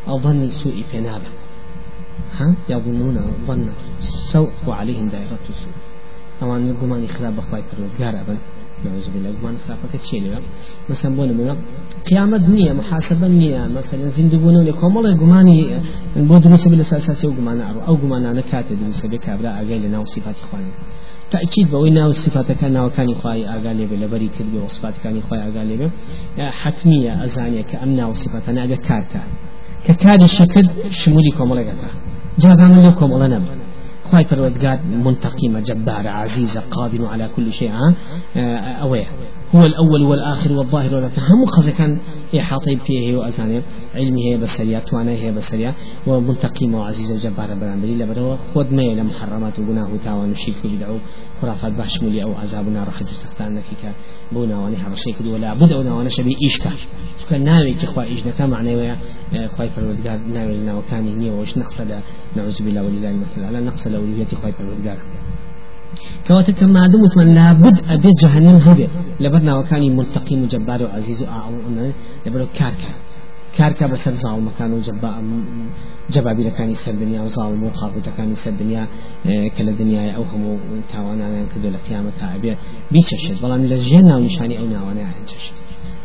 ظن 0.09 0.49
سوء 0.49 0.83
فنابه 0.93 1.31
ها؟ 2.37 2.55
يظنون 2.69 3.17
ظن 3.47 3.69
السوء 3.99 4.49
وعليهم 4.67 5.09
دائرة 5.09 5.45
السوء. 5.49 5.73
أوان 6.41 6.73
نقومان 6.73 7.07
خراب 7.07 7.35
بخواي 7.35 7.61
پروردگار 7.61 8.13
أبن 8.21 8.37
نعوذ 8.85 9.11
بالله. 9.13 9.39
قومان 9.39 9.57
خرافة 9.67 9.97
تشيلي 9.97 10.39
مثلا 10.89 11.15
بونا 11.15 11.33
منا 11.33 11.55
قيامة 12.09 12.37
دنيا 12.37 12.73
محاسبة 12.73 13.27
نية 13.27 13.67
مثلا 13.67 14.09
زندبونا 14.09 14.57
لكم 14.57 14.97
الله 14.97 15.17
قماني 15.17 15.81
بود 16.15 16.47
نسب 16.47 16.73
الأساسي 16.73 17.27
وقمان 17.27 17.61
أرو. 17.61 17.79
أو 17.87 17.95
قمان 17.95 18.25
أنا 18.25 18.41
كاتب 18.41 18.83
نسب 18.83 19.15
كابلا 19.15 19.55
أقايل 19.55 19.81
لنا 19.87 19.99
وصفات 19.99 20.35
إخواني 20.43 20.71
تأكيد 21.31 21.71
بوي 21.71 21.89
ناو 21.89 22.11
صفات 22.11 22.51
كان 22.51 22.73
ناو 22.73 22.89
كان 22.89 23.11
إخوائي 23.11 23.49
أقال 23.49 23.75
لي 23.75 23.85
لبري 23.85 24.27
كذب 24.27 24.53
وصفات 24.63 24.93
كان 25.03 25.17
إخوائي 25.17 25.43
أقال 25.49 25.67
لي 25.67 25.91
حتمية 26.51 27.23
أزانية 27.25 27.61
كأمنا 27.61 28.05
وصفات 28.05 28.49
أنا 28.49 28.63
أقا 28.73 29.23
كارتا 29.87 29.93
ككاد 29.93 30.25
شكل 30.25 30.69
شمولي 30.91 31.31
كوملغتا 31.37 31.89
جابا 32.39 32.67
من 32.67 32.91
كوملا 32.91 33.27
نب 33.27 33.45
خواي 34.11 34.25
پروردگار 34.25 34.77
منتقمة 35.05 35.59
جبارة 35.59 36.09
عزيزة 36.09 36.59
قادر 36.71 37.05
على 37.05 37.29
كل 37.35 37.53
شيء 37.53 37.71
أويه 38.81 39.05
هو 39.55 39.65
الأول 39.65 40.01
والآخر 40.03 40.53
والظاهر 40.53 40.95
والآخر 40.95 41.21
هم 41.21 41.71
كان 41.77 41.97
إحاطي 42.39 42.77
فيه 42.77 43.17
وأزانه 43.17 43.61
علمه 43.95 44.21
هي 44.21 44.37
بسرية 44.37 44.79
توانه 44.79 45.11
هي 45.11 45.31
بسرية. 45.31 45.73
ومنتقمة 46.07 46.79
وعزيزة 46.79 47.29
جبارة 47.29 47.53
بران 47.53 47.81
بليل 47.81 48.07
بدو 48.07 48.35
خود 48.53 48.73
ما 48.73 48.81
إلى 48.81 49.03
محرمات 49.03 49.59
وقناه 49.59 49.89
تاوان 50.03 50.31
وشيك 50.31 50.55
بدعو 50.63 50.97
خرافات 51.41 51.73
باشمولي 51.73 52.23
أو 52.23 52.33
عذابنا 52.33 52.83
راح 52.83 53.03
تستخدان 53.03 53.55
لك 53.55 53.95
بونا 54.31 54.59
واني 54.59 54.77
حرشي 54.77 55.11
كدو 55.19 55.33
ولا 55.33 55.53
بد 55.53 55.71
أو 55.71 55.97
وأنا 55.97 56.09
شبي 56.09 56.35
إيشكا 56.43 56.71
كان 57.29 57.43
ناوي 57.43 57.73
كخوا 57.73 58.03
إيش 58.03 58.27
نتا 58.27 58.45
معنى 58.45 58.75
ويا 58.75 58.97
خواي 59.47 59.69
فرودگار 59.69 60.17
ناوي 60.33 60.57
لنا 60.57 60.75
وكان 60.75 61.19
نيو 61.19 61.41
وش 61.41 61.57
نقصد؟ 61.57 61.99
نعوذ 62.35 62.63
بالله 62.63 62.83
ولله 62.83 63.09
المثل. 63.09 63.43
على 63.43 63.59
نقصد 63.59 63.93
أولوية 63.93 64.27
خواي 64.41 64.51
فرودگار 64.51 65.14
كواتا 66.27 66.51
كما 66.51 66.87
دمت 66.87 67.17
من 67.17 67.35
لابد 67.35 67.77
أبي 67.89 68.11
جهنم 68.21 68.55
هبه 68.55 68.87
لبرنا 69.19 69.57
وكاني 69.57 69.89
منتقم 69.89 70.43
وجبار 70.43 70.83
وعزيز 70.83 71.23
وأعون 71.23 71.93
لبرو 72.25 72.45
كاركا. 72.53 72.91
كاركا 73.57 73.87
بسر 73.87 74.11
ظالم 74.11 74.47
مكان 74.47 74.73
وجبا 74.73 75.11
جبابي 76.13 76.43
لكاني 76.43 76.75
سر 76.75 76.91
دنيا 76.91 77.21
وظالم 77.21 77.63
وقابو 77.63 77.99
تكاني 77.99 78.35
سر 78.35 78.51
دنيا 78.51 78.87
كلا 79.57 79.71
دنيا 79.71 80.11
أو 80.15 80.23
هم 80.23 80.59
تاوانا 80.91 81.45
كدو 81.55 81.69
لقيامة 81.69 82.19
أبي 82.35 82.57
بيششد 82.91 83.41
بلان 83.41 83.65
لجينا 83.65 84.15
ونشاني 84.17 84.59
أو 84.59 84.65
ناوانا 84.65 85.01
عنششد 85.01 85.55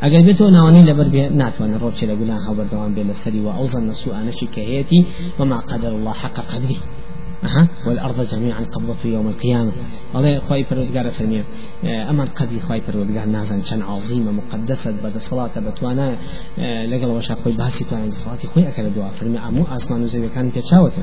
اگر 0.02 0.22
بيتو 0.26 0.48
ناواني 0.48 0.82
لبر 0.88 1.08
بي 1.08 1.28
ناتوان 1.28 1.74
الروتش 1.74 2.04
لقولا 2.04 2.36
هاو 2.44 2.54
بردوان 2.54 2.94
بي 2.94 3.02
لسري 3.02 3.40
وأوزن 3.40 3.86
نسوء 3.86 4.16
نشي 4.16 4.46
كهيتي 4.54 5.00
وما 5.38 5.58
قدر 5.70 5.92
الله 5.98 6.12
حق 6.12 6.38
قدره 6.50 6.76
أها. 7.44 7.68
والأرض 7.86 8.20
جميعا 8.20 8.60
قبضته 8.60 9.06
يوم 9.06 9.28
القيامة. 9.28 9.72
الله 10.14 10.38
خواي 10.38 10.64
فرودقار 10.64 11.10
فرمي 11.10 11.44
أما 11.84 12.24
قدي 12.24 12.60
خواي 12.60 12.80
فرودقار 12.80 13.26
نازن 13.26 13.60
كان 13.60 13.82
عظيمة 13.82 14.32
مقدسة 14.32 14.94
بعد 15.02 15.18
صلاة 15.18 15.60
بتوانا 15.60 16.18
لقل 16.86 17.06
وشا 17.06 17.34
خوي 17.34 17.52
باسي 17.52 17.84
توانا 17.84 18.10
صلاة 18.10 18.38
خوي 18.54 18.68
أكل 18.68 18.90
دعاء 18.90 19.10
فرمي 19.12 19.38
أمو 19.38 19.64
أسمان 19.64 20.02
وزي 20.02 20.28
كان 20.28 20.50
بيتشاوته 20.50 21.02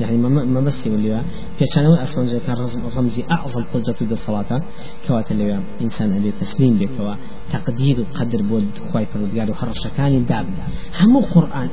يعني 0.00 0.16
ما 0.16 0.60
بس 0.60 0.86
اللي 0.86 1.22
في 1.58 1.64
كان 1.74 1.86
أسمان 1.86 2.26
زي 2.26 2.40
كان 2.40 2.56
رمزي 2.96 3.24
أعظم 3.30 3.64
قدرة 3.74 3.92
في 3.92 4.12
الصلاة 4.12 4.62
كوات 5.08 5.30
اللي 5.32 5.62
إنسان 5.80 6.16
اللي 6.16 6.32
تسليم 6.40 6.78
بك 6.78 7.18
تقدير 7.52 8.00
وقدر 8.00 8.42
بود 8.42 8.78
خواي 8.92 9.06
فرودقار 9.06 9.50
وخرش 9.50 9.86
كان 9.96 10.26
داب 10.26 10.46
هم 11.00 11.16
قرآن 11.34 11.68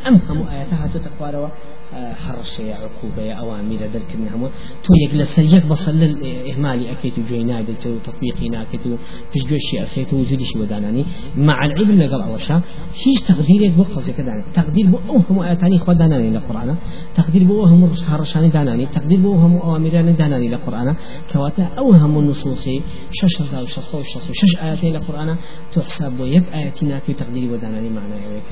أم 1.94 1.98
هم 1.98 2.04
آياتها 2.04 2.14
تتقوى 2.14 2.14
حرشة 2.14 2.74
عقوبة 2.74 3.34
أوامر 3.34 3.76
دركن 3.94 4.28
هم 4.34 4.50
تو 4.84 4.94
يجلس 5.06 5.40
يك 5.40 5.66
بصل 5.66 5.92
الإهمال 6.04 6.88
أكيد 6.88 7.14
جوينا 7.30 7.62
دلتو 7.62 7.98
تطبيقنا 7.98 8.62
أكيد 8.62 8.98
فيش 9.34 9.44
جوشي 9.44 9.84
أكيد 9.84 10.14
وجودي 10.14 10.46
شي 10.46 10.60
وداناني 10.60 11.06
مع 11.38 11.66
العلم 11.66 12.02
لقال 12.02 12.22
أوشا 12.22 12.62
هيش 13.06 13.22
تقدير 13.28 13.62
يك 13.62 13.72
بقص 13.78 14.10
كذا 14.10 14.44
تقدير 14.54 14.86
بأوهم 14.88 15.40
آياتاني 15.40 15.80
خد 15.80 15.98
داناني 15.98 16.30
للقرآن 16.30 16.76
تقدير 17.16 17.44
بأوهم 17.44 17.94
حرشاني 18.10 18.50
داناني. 18.50 18.86
تقدير 18.86 19.20
بأوهم 19.20 19.58
أوامراني 19.58 20.14
داناني 20.14 20.48
للقرآن 20.48 20.96
كواتا 21.34 21.64
أوهم 21.78 22.20
النصوص 22.20 22.66
شش 23.12 23.42
هزار 23.42 23.66
شش 23.66 23.94
وشش 23.94 24.18
شش 24.32 24.62
آياتين 24.62 24.94
للقرآن 24.94 25.38
تحسب 25.74 26.20
يك 26.20 26.44
آياتنا 26.54 27.00
في 27.00 27.14
تقدير 27.14 27.52
وداناني 27.54 27.90
معناه 27.90 28.28
ويك 28.34 28.50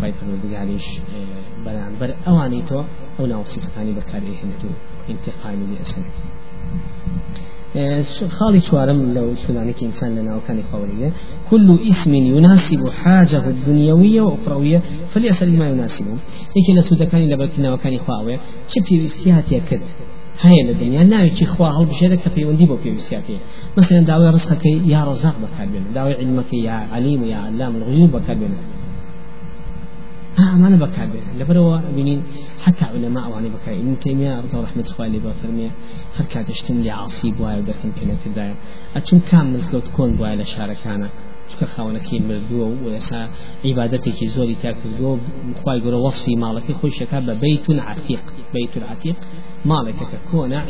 خايف 0.00 0.14
بقاليش 0.44 0.84
بلان 1.64 1.92
بر 2.00 2.14
أوان 2.48 2.66
تواني 2.66 2.84
تو 3.16 3.20
أو 3.20 3.26
ناو 3.26 3.44
صفتاني 3.44 3.92
بكاري 3.92 4.36
هنتو 4.42 4.68
انتقامي 5.10 5.66
لأسنك 5.74 6.12
خالي 8.28 8.60
شوارم 8.60 9.14
لو 9.14 9.34
سودانيك 9.34 9.82
إنسان 9.82 10.16
لنا 10.16 10.36
وكان 10.36 10.62
قولية 10.72 11.12
كل 11.50 11.78
اسم 11.90 12.14
يناسب 12.14 12.88
حاجة 12.88 13.48
الدنيوية 13.48 14.22
وأخروية 14.22 14.82
فليسأل 15.08 15.50
بما 15.50 15.68
يناسبه. 15.68 16.18
يكي 16.56 16.72
لسودكاني 16.78 17.26
لبركنا 17.26 17.72
وكان 17.72 17.98
خواوية 17.98 18.40
شبه 18.68 19.04
بسيهات 19.04 19.52
يكد 19.52 19.80
هەیە 20.44 20.62
لە 20.68 20.74
دنیا 20.82 21.02
ناوێکی 21.12 21.46
خوا 21.52 21.68
هەڵبژێرە 21.78 22.16
کە 22.22 22.28
پەیوەندی 22.34 22.66
بۆ 22.70 22.76
پێویستیاکەی 22.84 23.38
مثلا 23.78 24.00
داوای 24.10 24.30
ڕزقەکەی 24.36 24.76
یا 24.92 25.00
ڕزاق 25.08 25.36
بەکاربێن 25.42 25.84
داوای 25.96 26.16
علمەکەی 26.22 26.60
یا 26.68 26.76
علیم 26.94 27.20
و 27.22 27.26
یا 27.34 27.40
علام 27.48 27.72
الغیوب 27.76 28.10
بەکاربێن 28.16 28.52
أمانة 30.44 30.76
بكابر 30.76 31.20
لبروا 31.38 31.76
بنين 31.96 32.22
حتى 32.64 32.84
علماء 32.84 33.30
واني 33.30 33.48
بكا 33.48 33.72
ابن 33.72 33.98
تيمية 33.98 34.40
رضي 34.40 34.58
رحمة 34.58 34.84
خوالي 34.84 35.18
بفرمية 35.18 35.70
هر 36.16 36.24
كاتشتم 36.24 36.80
لي 36.80 36.90
عصي 36.90 37.30
بواي 37.30 37.58
ودركم 37.58 37.92
كنا 38.00 38.14
تدايا 38.24 38.54
أتم 38.96 39.18
كام 39.18 39.52
مزلو 39.52 39.80
تكون 39.80 40.16
بواي 40.16 40.36
لشاركانا 40.36 41.08
چکە 41.50 41.66
خاونەکەی 41.74 42.20
مردووە 42.28 42.66
و 42.84 42.86
ئێسا 42.96 43.20
عیباەتێکی 43.66 44.26
زۆری 44.34 44.56
تاکردووە 44.64 45.12
خی 45.60 45.78
گەۆ 45.84 45.98
وەصفی 46.06 46.34
ماڵەکەی 46.44 46.74
خۆی 46.78 46.92
شەکە 46.98 47.18
بە 47.26 47.34
بیتون 47.42 47.78
عتیق. 47.90 48.24
عتیق 48.92 49.16
ماڵێکەکە 49.70 50.18
کۆنا 50.30 50.60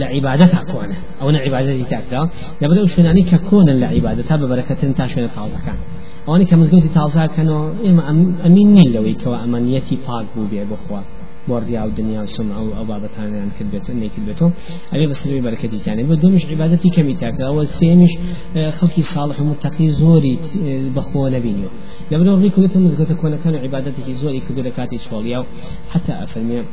لە 0.00 0.06
عیباەتا 0.14 0.60
کۆنە. 0.70 0.96
ئەو 1.20 1.28
نە 1.34 1.38
عیباەتی 1.44 1.86
تاکرا 1.92 2.22
لەبەر 2.62 2.76
ئەو 2.80 2.88
شوێنانی 2.92 3.24
کە 3.30 3.38
کۆنە 3.48 3.72
لە 3.82 3.88
عیباەتا 3.94 4.34
بە 4.40 4.46
بەرەکەتن 4.50 4.90
تا 4.98 5.04
شوێنە 5.12 5.30
تاوزەکان 5.36 5.78
ئەوانی 6.26 6.46
کە 6.50 6.54
مزگەوتی 6.60 6.90
تازاکەنەوە 6.98 7.62
ئێمە 7.84 8.02
ئەمین 8.44 8.68
نیل 8.76 8.90
لەوەی 8.96 9.16
کەەوە 9.20 9.38
ئەمەنیەتی 9.42 9.96
پاک 10.06 10.26
بوو 10.34 10.50
بێ 10.52 10.62
بخوا. 10.72 11.00
بورديا 11.48 11.80
والدنيا 11.82 12.20
والسمعة 12.20 12.62
وأبابة 12.62 13.08
كان 13.16 13.50
كذبته 13.58 13.92
إني 13.92 14.08
كذبته 14.08 14.50
أبي 14.92 15.06
بس 15.06 15.26
لي 15.26 15.40
بركتي 15.40 15.80
يعني 15.86 16.02
بدونش 16.02 16.46
عبادتي 16.46 16.88
كم 16.88 17.08
يتاكل 17.08 17.42
أول 17.42 17.66
سيمش 17.68 18.10
آه، 18.56 18.70
خلقي 18.70 19.02
صالح 19.02 19.40
ومتقي 19.40 19.88
زوري 19.88 20.38
آه، 20.64 20.88
بخو 20.88 21.28
نبينيو 21.28 21.68
لما 22.10 22.24
نوريكم 22.24 22.62
مثل 22.64 22.80
مزقة 22.80 23.14
كون 23.14 23.36
كانوا 23.36 23.60
عبادتي 23.60 24.14
زوري 24.14 24.40
كدولة 24.40 24.70
كاتي 24.70 24.98
شغاليا 24.98 25.44
حتى 25.90 26.12
أفرمي 26.12 26.64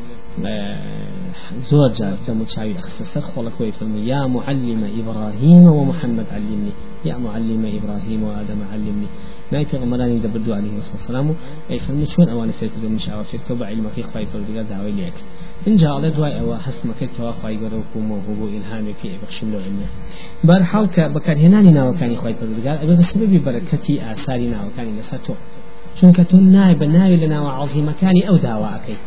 زور 1.69 1.91
جار 1.99 2.17
كمتشاوي 2.27 2.75
أخسسر 2.79 3.21
خلق 3.21 3.53
ويفرمي 3.59 4.07
يا 4.07 4.27
معلم 4.27 4.81
إبراهيم 4.99 5.63
ومحمد 5.65 6.25
علمني 6.31 6.71
يا 7.05 7.17
معلم 7.17 7.63
إبراهيم 7.77 8.23
وآدم 8.23 8.59
علمني. 8.71 9.07
ناي 9.51 9.65
في 9.65 9.77
غمراني 9.77 10.19
دبردو 10.19 10.53
عليه 10.53 10.73
والسلام. 10.77 11.35
أي 11.71 11.79
فرمي 11.79 12.05
شون 12.05 12.29
أوان 12.29 12.51
فيك 12.59 12.71
من 12.83 12.99
شعر 12.99 13.23
فيك 13.23 13.41
توبع 13.47 13.65
علمك 13.65 13.99
إخوائي 13.99 14.25
فردقاء 14.25 14.63
دعوي 14.63 14.91
ليك. 14.91 15.17
إن 15.67 15.75
جاء 15.75 15.91
على 15.91 16.09
دواء 16.11 16.39
أو 16.39 16.55
حسمك 16.65 17.09
كواخوائي 17.17 17.57
قروكو 17.57 17.99
موهوبو 17.99 18.47
إلهامي 18.47 18.93
في 18.93 19.17
بخشم 19.21 19.51
له 19.51 19.59
علمه. 19.65 19.87
بار 20.43 20.63
حالك 20.63 20.99
بكار 20.99 21.37
هناني 21.37 21.71
ناو 21.71 21.93
كان 21.99 22.13
إخوائي 22.13 22.35
فردقاء 22.35 22.83
أبي 22.83 22.95
بسبب 22.95 23.43
بركتي 23.45 24.11
آثاري 24.11 24.49
ناو 24.49 24.67
كان 24.77 24.87
لساتو 24.99 25.33
چونکە 25.99 26.23
تۆ 26.29 26.35
نای 26.55 26.75
بە 26.79 26.87
ناوی 26.95 27.17
لە 27.23 27.27
ناوە 27.33 27.51
عظیمەکانی 27.61 28.25
ئەو 28.27 28.37
داواکەی 28.47 28.97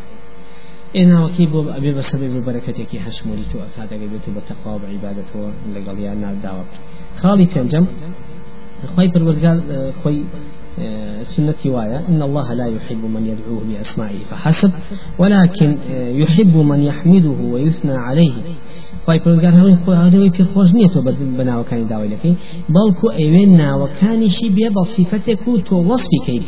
ئەبێ 0.95 1.91
بە 1.97 2.03
سەبێ 2.09 2.27
بۆ 2.33 2.39
بەرەکەتێکی 2.47 2.97
هەشمولی 3.05 3.45
تو 3.51 3.57
ئەکاتەگە 3.65 4.07
بێت 4.11 4.25
بە 4.35 4.41
تەخوا 4.49 4.73
بە 4.81 4.87
عیبادەتەوە 4.93 5.49
لەگەڵ 5.75 5.97
یان 6.05 6.17
ناداوە 6.25 6.63
خاڵی 7.21 7.47
پێنجەم 7.53 7.85
خۆی 8.93 9.09
پروەردگار 9.13 9.57
خۆی 9.99 10.19
سنتي 11.33 11.69
وايا 11.69 11.99
إن 12.09 12.21
الله 12.21 12.53
لا 12.53 12.67
يحب 12.75 13.01
من 13.15 13.23
يدعوه 13.31 13.61
بأسمائه 13.69 14.19
فحسب 14.29 14.71
ولكن 15.19 15.69
يحب 16.21 16.55
من 16.71 16.79
يحمده 16.89 17.39
ويثنى 17.53 17.95
عليه. 18.07 18.37
خی 19.07 19.19
پرگار 19.19 19.53
هەڵی 19.61 19.75
خۆی 19.83 20.31
پێ 20.35 20.43
خۆش 20.51 20.69
نییە 20.77 20.89
تۆ 20.93 20.99
بە 21.37 21.43
ناوەکانی 21.49 21.85
داوای 21.91 22.09
لەکەی 22.13 22.35
بەڵکو 22.75 23.07
ئەوێ 23.19 23.43
ناوەکانیشی 23.61 24.49
بێ 24.55 24.67
بە 24.75 24.83
صفەتێک 24.95 25.41
و 25.47 25.53
تۆ 25.67 25.75
وەصفی 25.89 26.19
کەی 26.25 26.39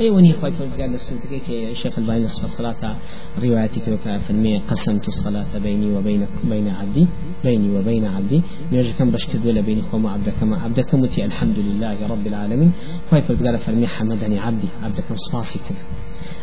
أي 0.00 0.10
وني 0.10 0.32
خايف 0.32 0.62
قال 0.80 0.92
لسنتك 0.92 1.50
الشيخ 1.50 1.98
الباني 1.98 2.24
نصف 2.24 2.44
الصلاة 2.44 2.96
روايتك 3.42 3.88
وكافرمي 3.88 4.58
قسمت 4.58 5.08
الصلاة 5.08 5.58
بيني 5.58 5.96
وبين 5.96 6.26
بين 6.44 6.68
عبدي 6.68 7.06
بيني 7.44 7.78
وبين 7.78 8.04
عبدي. 8.04 8.42
نرجع 8.72 8.92
كم 8.98 9.10
بشكد 9.10 9.46
ولا 9.46 9.60
بيني 9.60 9.82
خوما 9.82 10.10
عبدك 10.10 10.42
ما 10.42 10.56
عبدك 10.56 10.94
متي 10.94 11.24
الحمد 11.24 11.58
لله 11.58 12.06
رب 12.06 12.26
العالمين. 12.26 12.72
خايف 13.10 13.32
قال 13.42 13.58
فرمي 13.58 13.86
حمدني 13.86 14.38
عبدي 14.38 14.68
عبدك 14.82 15.04
صفاسي 15.16 15.58
كذا 15.68 15.78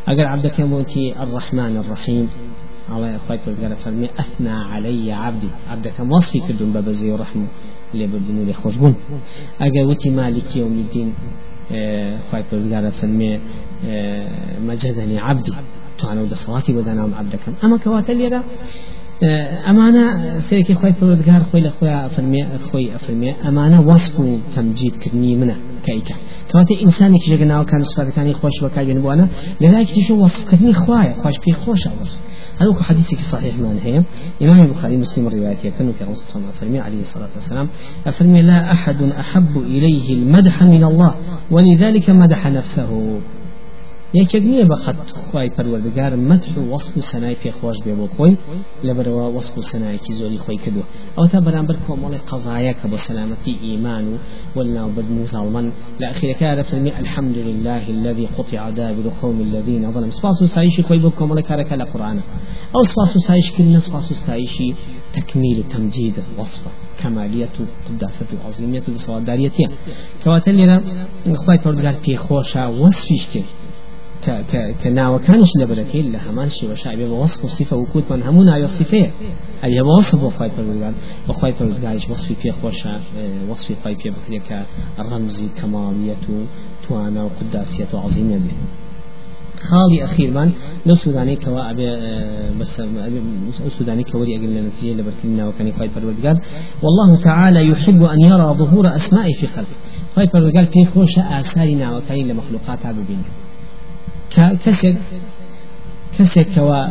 أقول 0.07 0.25
عبدك 0.25 0.61
متي 0.61 1.23
الرحمن 1.23 1.77
الرحيم. 1.77 2.29
الله 2.89 3.15
أخوي 3.15 3.37
قال 3.37 3.75
فرمي 3.75 4.09
أثنى 4.19 4.49
علي 4.49 5.11
عبدي. 5.11 5.49
عبدك 5.69 5.99
وصفي 5.99 6.39
كدن 6.39 6.73
ببزي 6.73 7.11
ورحمه 7.11 7.47
اللي 7.93 8.07
بدنو 8.07 8.43
لي 8.43 8.53
خوشبون 8.53 8.95
أجا 9.61 9.85
وتي 9.85 10.09
مالك 10.09 10.55
يوم 10.55 10.71
الدين. 10.71 11.13
خواهي 12.29 12.43
پروردگار 12.51 12.91
فرمي 12.99 13.39
مجدني 14.67 15.19
عبدي. 15.19 15.53
تعالوا 15.99 16.25
دصلاتي 16.25 16.75
ودنام 16.75 17.13
عبدكم 17.13 17.53
أما 17.63 17.77
كواتل 17.77 18.21
يدا 18.21 18.41
ئەمانە 19.67 20.05
سێکی 20.49 20.75
خۆی 20.79 20.93
پرۆدگار 20.99 21.41
خۆی 21.49 21.61
لە 21.67 21.71
خۆی 21.77 21.93
ئەفرمێ 22.05 22.41
خۆی 22.67 22.87
ئەفرمێ 22.93 23.31
ئەمانە 23.45 23.79
وەسف 23.89 24.15
و 24.19 24.25
تەمجیدکردنی 24.55 25.35
منە 25.41 25.57
کەیکە 25.87 26.15
کەواتە 26.49 26.73
ئینسانێکی 26.83 27.27
ژەگە 27.31 27.45
ناوکان 27.53 27.81
سوپاتەکانی 27.89 28.33
خۆش 28.39 28.55
بەکارێن 28.63 28.99
بووانە 29.03 29.25
لەلایەکیش 29.61 30.07
وەسفکردنی 30.21 30.73
خوایە 30.81 31.13
خوش 31.21 31.35
پێی 31.43 31.55
خۆشە 31.61 31.91
هو 32.61 32.73
حديث 32.73 33.09
صحيح 33.31 33.55
من 33.55 33.79
هي 33.85 34.03
إمام 34.41 34.59
البخاري 34.65 34.97
مسلم 34.97 35.27
الرواية 35.27 35.57
يكن 35.63 35.91
في 35.91 36.03
رسول 36.03 36.43
الله 36.65 36.81
عليه 36.81 37.01
الصلاة 37.01 37.29
والسلام 37.35 37.67
أفرمي 38.07 38.41
لا 38.41 38.71
أحد 38.71 39.01
أحب 39.23 39.57
إليه 39.57 40.13
المدح 40.13 40.63
من 40.63 40.83
الله 40.83 41.15
ولذلك 41.51 42.09
مدح 42.09 42.47
نفسه. 42.47 43.19
یەکێک 44.13 44.43
نییە 44.51 44.65
بە 44.71 44.77
خەت 44.83 44.97
خی 45.27 45.49
پەروەردگار 45.55 46.13
مەتح 46.29 46.53
و 46.57 46.63
وەسف 46.71 46.93
و 46.97 47.01
سەنای 47.11 47.35
پێخۆش 47.43 47.77
بێ 47.85 47.93
بۆ 47.99 48.07
خۆی 48.15 48.35
لەبەرەوە 48.87 49.25
وەسف 49.35 49.53
و 49.57 49.61
سەنایەکی 49.71 50.13
زۆری 50.19 50.39
خۆی 50.45 50.59
کردو 50.63 50.83
ئەو 51.17 51.27
تا 51.31 51.39
بەرامبەر 51.45 51.77
کۆمەڵی 51.85 52.19
قەزایە 52.29 52.73
کە 52.79 52.85
بۆ 52.91 52.97
سەلامەتی 53.07 53.53
ئیمان 53.65 54.05
و 54.11 54.15
والناو 54.55 54.89
بد 54.97 55.07
مسلمان 55.19 55.65
لە 55.99 56.05
ئەخیرەکە 56.09 56.63
فەرمی 56.69 56.91
الحمد 57.01 57.37
لله 57.47 57.83
الذي 57.95 58.25
قطع 58.37 58.61
دابر 58.79 59.05
قوم 59.21 59.37
الذين 59.47 59.83
ظلموا 59.93 60.17
سپاس 60.19 60.41
و 60.41 60.47
سایشی 60.55 60.81
خۆی 60.87 60.99
بۆ 61.03 61.09
کۆمەڵی 61.19 61.43
کارەکە 61.49 61.75
لە 61.81 61.85
قورآنە 61.91 62.23
ئەو 62.73 62.83
سپاس 62.91 63.11
و 63.15 63.19
سایشکردن 63.19 63.79
سپاس 63.79 64.11
و 64.11 64.13
سایشی 64.27 64.69
تكميل 65.17 65.63
تمجيد 65.73 66.15
وصفة 66.37 66.71
كمالية 66.99 67.49
قداسة 67.87 68.29
وعظيمية 68.37 68.83
وصوادارية 68.95 69.51
كواتل 70.23 70.57
لنا 70.57 70.81
خواهي 71.35 71.57
پردگار 71.57 71.95
پی 72.03 72.17
خوشا 72.17 72.63
وصفیش 72.71 73.25
کرد. 73.33 73.66
كناوكانش 74.83 75.49
لبركي 75.57 75.99
إلا 75.99 76.29
همان 76.29 76.49
شي 76.49 76.67
وشعبي 76.67 77.05
وصف 77.05 77.45
الصفة 77.45 77.77
وكود 77.77 78.03
من 78.09 78.23
همون 78.23 78.49
على 78.49 78.63
الصفة 78.63 79.11
أي 79.63 79.81
وصف 79.81 80.23
وخاي 80.23 80.49
پروردگار 80.49 80.93
وخاي 81.29 81.53
پروردگارش 81.53 82.09
وصفي 82.09 82.35
في 82.35 82.51
خوشا 82.51 83.01
وصفي 83.49 83.75
خاي 83.83 83.95
في 83.95 84.09
بكريك 84.09 84.65
رمزي 84.99 85.47
كمالية 85.61 86.15
توانا 86.87 87.23
وقداسية 87.23 87.87
وعظيمية 87.93 88.37
به 88.37 88.51
خالي 89.61 90.03
أخير 90.03 90.31
من 90.31 90.51
لو 90.85 90.95
سوداني 90.95 91.35
كوا 91.35 91.71
أبي 91.71 91.87
بس 92.59 92.79
أبي 92.79 93.21
سوداني 93.69 94.03
كوري 94.03 94.35
أجل 94.35 94.57
النتيجة 94.57 95.01
لبركنا 95.01 95.47
وكان 95.47 95.67
يخاي 95.67 95.89
پروردگار 95.89 96.37
والله 96.83 97.21
تعالى 97.23 97.67
يحب 97.67 98.03
أن 98.03 98.21
يرى 98.21 98.53
ظهور 98.53 98.95
أسمائه 98.95 99.33
في 99.33 99.47
خلق 99.47 99.67
خاي 100.15 100.27
پروردگار 100.27 100.65
في 100.73 100.85
خوش 100.85 101.19
آثارنا 101.19 102.01
كسك 104.37 104.97
كسك 106.19 106.47
كوا 106.55 106.85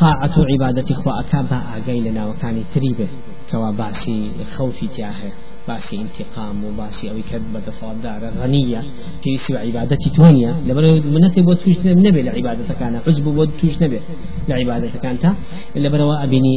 طاعة 0.00 0.34
عبادة 0.52 0.84
إخوة 0.90 1.20
أكابها 1.20 1.78
أقايلنا 1.78 2.26
وكان 2.26 2.64
تريبه 2.74 3.08
كوا 3.50 3.70
بأسي 3.70 4.30
خوفي 4.56 4.86
تياهه 4.88 5.32
باسي 5.68 5.96
انتقام 5.96 6.64
وباسي 6.64 7.10
أو 7.10 7.16
كذبة 7.30 7.70
صادارة 7.70 8.30
غنية 8.40 8.80
في 9.22 9.36
سوى 9.36 9.58
عبادتي 9.58 10.10
تونيا 10.10 10.54
لبرو 10.66 11.00
منتي 11.14 11.42
بود 11.42 11.56
توش 11.56 11.76
نبي 11.86 12.22
لعبادة 12.22 12.74
كان. 12.80 13.00
عجب 13.06 13.24
بود 13.24 13.50
توش 13.60 13.82
نبي 13.82 14.00
لعبادة 14.48 14.88
كانت. 15.02 15.32
لبرو 15.76 16.12
أبني 16.12 16.54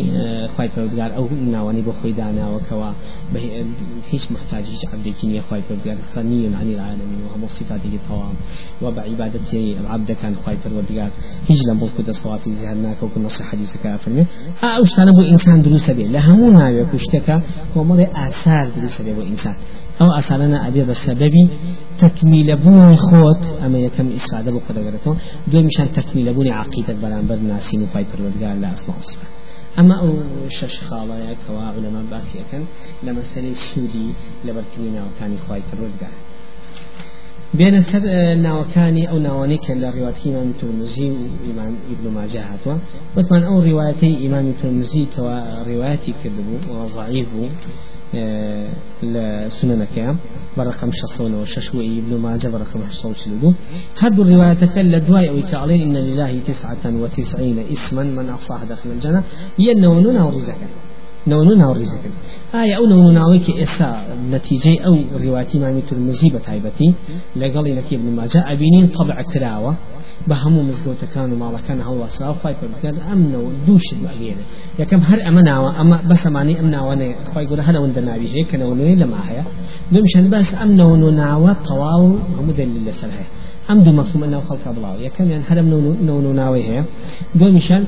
خواي 0.58 0.70
پرودگار 0.70 1.16
أو 1.16 1.28
ناواني 1.52 1.82
بخوي 1.82 2.12
دانا 2.12 2.50
وكوا. 2.50 2.92
هيش 4.12 4.32
محتاج 4.32 4.64
هيش 4.64 4.86
عبدك 4.94 5.24
يا 5.24 5.42
خواي 5.42 5.62
پرودگار 5.62 5.98
غني 6.16 6.56
عن 6.56 6.68
العالمين. 6.76 7.22
وهم 7.26 7.48
صفاته 7.48 7.94
الطوام. 7.94 8.36
وبعبادتي 8.82 9.76
عبد 9.86 10.12
كان 10.12 10.36
خواي 10.36 10.58
پرودگار 10.58 11.10
هيش 11.50 11.60
لم 11.68 11.78
بلقد 11.80 12.10
الصوات 12.10 12.50
زهرناك 12.50 13.04
وكنا 13.04 13.28
صحة 13.28 13.52
حديثك 13.52 13.86
أفرمي 13.86 14.26
أوش 14.64 14.90
تنبو 14.96 15.22
إنسان 15.22 15.62
دروس 15.62 15.90
به 15.92 16.04
لهمونا 16.04 16.70
يكشتك 16.70 17.42
ومر 17.76 18.08
آثار 18.16 18.68
به 19.04 19.28
إنسان. 19.28 19.56
أو 20.02 20.12
أصلنا 20.12 20.68
أبي 20.68 20.84
بسبب 20.84 21.50
تكميل 22.00 22.58
بون 22.58 22.96
خوت 22.96 23.44
أما 23.66 23.78
يكم 23.78 24.12
إسعادة 24.12 24.52
بقدرته 24.52 25.16
دو 25.48 25.62
مشان 25.62 25.92
تكميل 25.92 26.34
بون 26.34 26.48
عقيدة 26.48 26.94
برانبر 26.94 27.36
ناسين 27.36 27.82
وفاي 27.84 28.06
پروردگار 28.06 28.56
لا 28.62 28.74
أسماء 28.74 28.98
وصفات 28.98 29.34
أما 29.80 30.00
أو 30.00 30.14
شش 30.50 30.80
خالة 30.80 31.36
كوا 31.48 31.62
علماء 31.62 32.04
باسية 32.12 32.44
كان 32.52 32.66
لما 33.04 33.22
سنة 33.22 33.54
سودي 33.54 34.08
لبركنينا 34.46 35.02
وكان 35.06 35.36
إخوائي 35.36 35.64
پروردگار. 35.72 36.14
بين 37.54 37.82
سر 37.82 38.34
ناوكاني 38.36 39.10
أو 39.10 39.18
ناواني 39.20 39.58
كلا 39.58 39.90
رواية 39.90 40.14
إمام 40.28 40.50
الترمذي 40.50 41.10
وإمام 41.12 41.76
ابن 41.92 42.14
ماجه 42.14 42.54
هاتوا 42.54 42.78
وثمان 43.18 43.44
أو 43.44 43.60
روايتي 43.60 44.28
إمام 44.28 44.48
الترمذي 44.48 45.08
كوا 45.16 45.64
روايتي 45.64 46.14
كذبوا 46.24 46.60
وضعيف 46.70 47.28
لسننك 49.04 50.16
برقم 50.58 50.92
شصون 50.92 51.34
وشش 51.34 51.70
ابن 51.76 52.18
ماجه 52.18 52.48
برقم 52.48 52.80
شصون 52.90 53.16
شلدو 53.16 53.54
هاد 54.00 54.20
الرواية 54.20 54.98
دواي 54.98 55.30
أو 55.30 55.40
تعالين 55.40 55.82
إن 55.82 55.98
لله 55.98 56.40
تسعة 56.40 56.84
وتسعين 56.86 57.60
اسما 57.74 58.04
من 58.04 58.30
أصاح 58.30 58.64
داخل 58.64 58.90
الجنة. 58.92 59.24
ينونون 59.60 60.18
ورزقا 60.18 60.56
نونو 60.58 60.91
ناو 61.30 61.74
ڕیزەکە 61.80 62.10
ئایا 62.54 62.76
ئەو 62.78 62.86
نونو 62.92 63.12
ناوەیەکی 63.20 63.54
ئێستا 63.62 63.90
نەتیجەی 64.34 64.78
ئەو 64.86 64.96
ڕیواتی 65.24 65.58
مامی 65.64 65.84
ترمزی 65.90 66.30
بە 66.36 66.40
تایبەتی 66.48 66.90
لەگەڵی 67.42 67.72
نەکی 67.80 67.94
ابن 68.00 68.10
ماجە 68.20 68.42
ئەبینین 68.50 68.88
طبع 68.98 69.18
کراوە 69.32 69.74
بە 70.30 70.36
هەموو 70.44 70.64
مزگەوتەکان 70.70 71.30
و 71.34 71.36
ماڵەکان 71.44 71.80
هەڵوەسا 71.88 72.28
خی 72.42 72.54
پرکرد 72.62 72.98
ئەمنەوە 73.08 73.50
دووشت 73.66 73.98
بەگەێنێ 74.04 74.46
یەکەم 74.82 75.02
هەر 75.10 75.20
ئەمە 75.26 75.42
ناوە 75.50 75.70
ئەمە 75.78 75.98
بەسەمانی 76.10 76.56
ئەم 76.60 76.68
ناوانەیە 76.76 77.16
خی 77.32 77.46
گورە 77.50 77.64
هەر 77.68 77.76
ئەوەندە 77.78 78.02
ناوی 78.10 78.28
هەیە 78.34 78.46
کە 78.50 78.56
نەوەنوێ 78.62 78.94
لەما 79.02 79.22
هەیە 79.30 79.44
دومشەن 79.94 80.26
بەس 80.34 80.50
ئەم 80.60 80.72
نەوەن 80.80 81.02
و 81.08 81.12
ناوە 81.24 81.52
تەواو 81.68 82.06
هەموو 82.38 82.54
دلیل 82.60 82.84
لەسەر 82.88 83.12
هەیە 83.18 83.30
ئەم 83.70 83.80
دوو 83.86 83.94
مەفهومە 84.00 84.28
ناو 84.34 84.42
خەڵکە 84.48 84.70
بڵاو 84.76 84.98
یەکەمیان 85.08 85.44
هەرم 85.50 85.68
نەوەن 86.08 86.26
و 86.30 86.34
ناوی 86.42 86.64
هەیە 86.70 86.84
دومیشان 87.40 87.84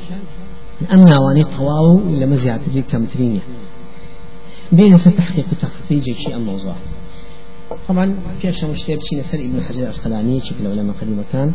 ئەم 0.92 1.02
ناوانەی 1.12 1.46
تەواو 1.56 2.02
لەمە 2.20 2.38
زیاتری 2.44 2.84
کەمترینە 2.92 3.44
بين 4.78 4.98
تحقيق 4.98 5.46
تخريج 5.62 6.06
شيء 6.24 6.36
الموضوع 6.36 6.76
طبعا 7.88 8.16
في 8.40 8.50
أشياء 8.50 8.72
مشتبه 8.72 8.96
بشيء 8.96 9.20
نسأل 9.20 9.40
ابن 9.40 9.62
حجر 9.62 9.84
العسقلاني 9.84 10.40
شكل 10.40 10.68
علماء 10.68 10.96
قديم 11.02 11.24
كان 11.32 11.52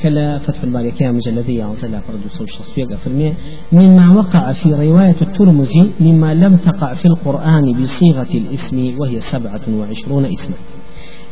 كلا 0.00 0.38
فتح 0.38 0.62
الباري 0.62 0.90
كان 0.90 1.14
مجلدية 1.14 1.64
وصلى 1.64 2.00
فرد 2.08 2.20
صوت 2.28 2.48
تصفيق 2.48 2.96
فرمي 2.96 3.34
مما 3.72 4.14
وقع 4.14 4.52
في 4.52 4.68
رواية 4.72 5.16
الترمذي 5.22 5.90
مما 6.00 6.34
لم 6.34 6.56
تقع 6.56 6.94
في 6.94 7.06
القرآن 7.06 7.82
بصيغة 7.82 8.32
الاسم 8.34 8.94
وهي 8.98 9.20
سبعة 9.20 9.60
وعشرون 9.68 10.24
اسما. 10.24 10.56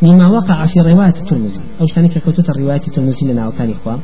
مما 0.03 0.26
وقع 0.29 0.66
في 0.66 0.81
رواية 0.81 1.16
الترمذي. 1.22 1.61
أو 1.81 1.87
ثاني 1.87 2.09
كتوت 2.09 2.50
الرواية 2.50 2.81
الترمذي 2.88 3.33
لنا 3.33 3.48
وكان 3.48 3.70
إخوان؟ 3.70 4.00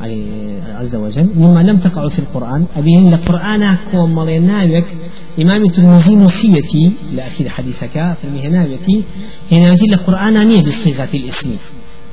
عز 0.00 0.96
وجل 0.96 1.30
مما 1.36 1.60
لم 1.60 1.76
تقع 1.76 2.08
في 2.08 2.18
القرآن. 2.18 2.66
أبين 2.76 3.14
القرآن 3.14 3.76
كوم 3.90 4.14
ماليناوك 4.14 4.84
إمام 5.42 5.64
الترمذي 5.64 6.16
نصيتي 6.16 6.92
لأخير 7.12 7.48
حديثك 7.48 7.90
في 7.90 8.24
المهناويتي 8.24 9.04
هنا 9.52 9.76
القرآن 9.92 10.48
نية 10.48 10.62
بصيغة 10.62 11.08
الاسم. 11.14 11.56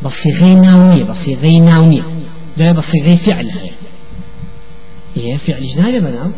بصيغة 0.03 0.53
ناونية 0.53 1.03
بصيغة 1.03 1.59
ناونية 1.59 2.03
ده 2.57 2.71
بصيغة 2.71 3.15
فعل. 3.15 3.51
هي 5.15 5.37
فعل 5.37 5.63
جناية 5.75 5.99
بنام. 5.99 6.31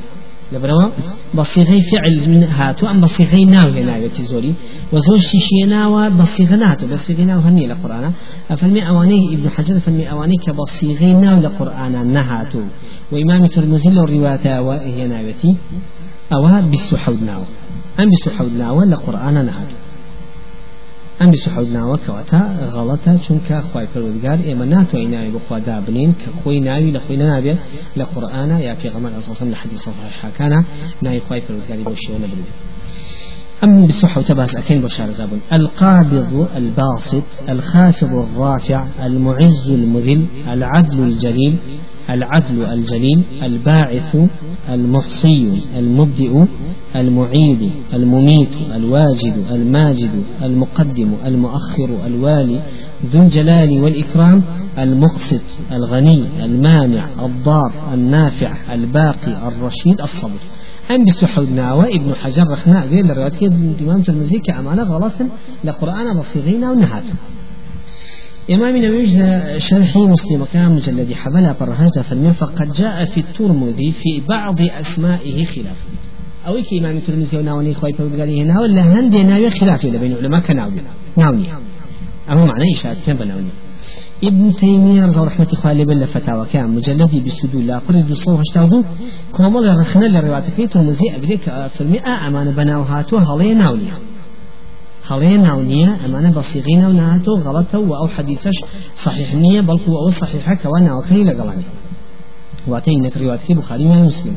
لبروا 0.51 0.89
بصيغي 1.33 1.81
فعل 1.81 2.29
من 2.29 2.43
هاتو 2.43 2.87
أم 2.87 3.01
بصيغي 3.01 3.45
ناو 3.45 3.69
هنا 3.69 4.09
زوري 4.31 4.53
وزوج 4.93 5.19
شيشي 5.19 5.65
ناو 5.67 6.09
بصيغ 6.09 6.55
ناتو 6.55 6.87
بصيغي 6.87 7.25
ناو 7.25 7.39
هني 7.39 7.67
لقرآن 7.67 8.11
فالمي 8.57 8.89
أواني 8.89 9.33
ابن 9.35 9.49
حجر 9.49 9.79
فالمي 9.79 10.11
أواني 10.11 10.35
كبصيغي 10.35 11.13
ناو 11.13 11.41
لقرآن 11.41 12.07
نهاتو 12.13 12.61
وإمام 13.11 13.45
ترمزي 13.45 13.89
له 13.89 14.03
الرواية 14.03 14.61
وهي 14.61 15.07
ناوتي 15.07 15.55
أو 16.33 16.43
بسحود 16.71 17.23
ناو 17.23 17.43
أم 17.99 18.09
بسحود 18.09 18.53
ناو 18.57 18.83
لقرآن 18.83 19.45
نهاتو 19.45 19.86
ئەم 21.19 21.31
سحود 21.43 21.69
ناوە 21.77 21.97
کەواتە 22.05 22.41
غەڵەتە 22.73 23.13
چونکە 23.25 23.57
خی 23.69 23.87
پەروەگار 23.91 24.39
ئێمە 24.47 24.65
ناتوانین 24.73 25.11
ناوی 25.15 25.31
بخوا 25.37 25.57
دابنین 25.69 26.11
کە 26.21 26.29
خۆی 26.39 26.59
ناوی 26.67 26.91
لە 26.95 26.99
خۆی 27.05 27.17
نابێ 27.23 27.55
لە 27.99 28.05
قورآانە 28.11 28.57
یا 28.67 28.73
پێغەمە 28.81 29.09
ئەساسم 29.15 29.47
لە 29.53 29.57
حدیث 29.61 29.83
صحیحەکانە 29.99 30.59
ناوی 31.05 31.21
خی 31.27 31.41
پەروەگاری 31.45 31.83
بۆ 31.87 31.93
شێوە 32.03 32.19
نەبرێت. 32.23 32.49
أم 33.63 33.85
بالصحة 33.87 34.17
وتباس 34.21 34.55
أكين 34.55 34.81
بشار 34.81 35.11
زابون 35.11 35.41
القابض 35.53 36.47
الباسط 36.55 37.23
الخافض 37.49 38.13
الرافع 38.15 38.79
المعز 39.07 39.69
المذل 39.69 40.21
العدل 40.53 40.99
الجليل 41.09 41.55
العدل 42.09 42.63
الجليل 42.63 43.23
الباعث 43.43 44.17
المحصي 44.69 45.61
المبدئ 45.77 46.45
المعيد 46.95 47.71
المميت 47.93 48.49
الواجد 48.75 49.45
الماجد 49.51 50.23
المقدم 50.41 51.13
المؤخر 51.25 52.05
الوالي 52.05 52.61
ذو 53.05 53.21
الجلال 53.21 53.81
والإكرام 53.81 54.43
المقسط 54.77 55.43
الغني 55.71 56.45
المانع 56.45 57.07
الضار 57.25 57.93
النافع 57.93 58.73
الباقي 58.73 59.47
الرشيد 59.47 60.01
الصبر. 60.01 60.39
أم 60.91 61.05
بسحود 61.05 61.51
ناوى 61.51 61.95
ابن 61.95 62.15
حجر 62.15 62.43
رخناء 62.51 62.87
غير 62.87 63.05
لرواية 63.05 63.41
الإمام 63.41 63.99
الترمذي 63.99 64.39
كأمانة 64.39 64.83
غلط 64.83 65.13
لقرآن 65.63 66.19
بصيغين 66.19 66.63
ونهاته 66.63 67.13
إمام 68.51 68.77
نووي 68.77 69.07
شرح 69.59 69.97
مسلم 69.97 70.45
كان 70.53 70.71
مجلد 70.71 71.13
حبلا 71.13 71.55
برهاجة 71.59 72.01
فالمن 72.01 72.31
فقد 72.31 72.71
جاء 72.73 73.05
في 73.05 73.19
الترمذي 73.19 73.91
في 73.91 74.21
بعض 74.29 74.61
أسمائه 74.61 75.45
خلاف. 75.45 75.83
أو 76.47 76.53
كي 76.61 76.79
إمام 76.79 76.97
الترمذي 76.97 77.37
وناوني 77.37 77.73
خوي 77.73 77.93
فرقالي 77.93 78.41
هنا 78.41 78.61
ولا 78.61 78.81
هندي 78.81 79.23
ناوي 79.23 79.49
خلاف 79.49 79.85
بين 79.85 80.13
علماء 80.13 80.39
كناوي 80.41 80.81
ناوني. 81.17 81.53
أما 82.29 82.45
معنى 82.45 82.73
إشارة 82.75 82.97
كان 83.05 83.15
بناوني 83.15 83.49
ابن 84.23 84.55
تيمية 84.55 85.05
رضي 85.05 85.19
رحمة 85.19 85.45
خالي 85.45 85.85
بل 85.85 86.07
فتاوى 86.07 86.45
كان 86.53 86.69
مجلد 86.69 87.23
بسدو 87.25 87.59
لا 87.59 87.77
قرد 87.79 88.13
صوه 88.13 88.41
اشتاغو 88.41 88.83
كومل 89.31 89.79
رخنا 89.79 90.05
لرواية 90.05 90.67
ترمذي 90.67 91.15
أبريك 91.15 91.41
في 91.73 91.81
المئة 91.81 92.27
أمان 92.27 92.51
بناو 92.51 92.81
هاتو 92.81 93.17
هلي 93.17 93.53
ناوني. 93.53 93.91
هەڵەیە 95.09 95.37
ناو 95.47 95.59
نییە 95.71 95.91
ئەمانە 96.01 96.29
بەسیغی 96.37 96.75
ناو 96.83 96.91
نهاتۆ 96.99 97.31
غەڵەتە 97.45 97.77
و 97.87 97.91
ئەو 97.99 98.07
حەدیسەش 98.15 98.57
صحیح 99.03 99.29
نییە 99.43 99.61
بەڵکو 99.69 99.89
ئەوە 99.99 100.11
صحیحەکەەوە 100.21 100.79
ناوەکەی 100.87 101.23
إنك 102.67 103.17
روايتك 103.17 103.51
بخاري 103.51 103.85
من 103.85 104.03
مسلم. 104.03 104.35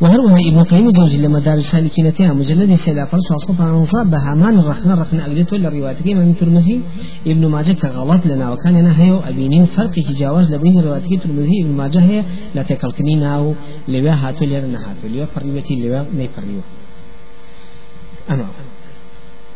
وهروها 0.00 0.38
ابن 0.48 0.62
قيم 0.62 0.90
زوج 0.90 1.16
لما 1.16 1.38
دار 1.38 1.54
السالكينتها 1.54 2.32
مجلد 2.32 2.74
سيلا 2.74 3.04
فرس 3.04 3.32
وصف 3.32 3.60
عن 3.60 3.84
صاب 3.84 4.14
هامان 4.14 4.58
رخنا 4.58 4.94
رخنا 4.94 5.26
أجلته 5.26 5.56
ولا 5.56 5.68
روايتك 5.68 6.06
من 6.06 6.36
ترمزي 6.36 6.80
ابن 7.26 7.46
ماجه 7.46 7.72
كغلط 7.72 8.26
لنا 8.26 8.52
وكان 8.52 8.76
أنا 8.76 9.02
هيو 9.02 9.18
أبينين 9.18 9.64
فرق 9.64 9.90
تجاوز 9.90 10.54
لبين 10.54 10.80
روايتك 10.80 11.22
ترمزي 11.22 11.56
ابن 11.62 11.72
ماجه 11.76 12.00
هي 12.00 12.24
لا 12.54 12.62
تكلكنين 12.62 13.22
أو 13.22 13.54
لوا 13.88 14.12
هاتو 14.12 14.44
لنا 14.44 14.78
هاتو 14.86 15.08
لوا 15.14 15.26
فريوتي 15.34 15.74
لوا 15.82 16.02
ما 16.16 16.22
يفريو 16.22 16.60
أما 18.30 18.44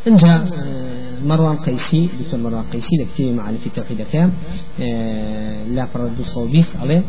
انجا 0.09 0.35
آه، 0.35 1.21
مروان 1.25 1.57
قيسي 1.57 2.09
دكتور 2.21 2.41
مروان 2.41 2.65
قيسي 2.73 2.97
لكتير 2.97 3.33
معنا 3.33 3.59
في 3.59 3.71
توحيد 3.71 4.03
كام 4.13 4.33
آه، 4.81 5.65
لا 5.65 5.87
فرد 5.87 6.23
صوبيس 6.23 6.77
عليه. 6.77 7.03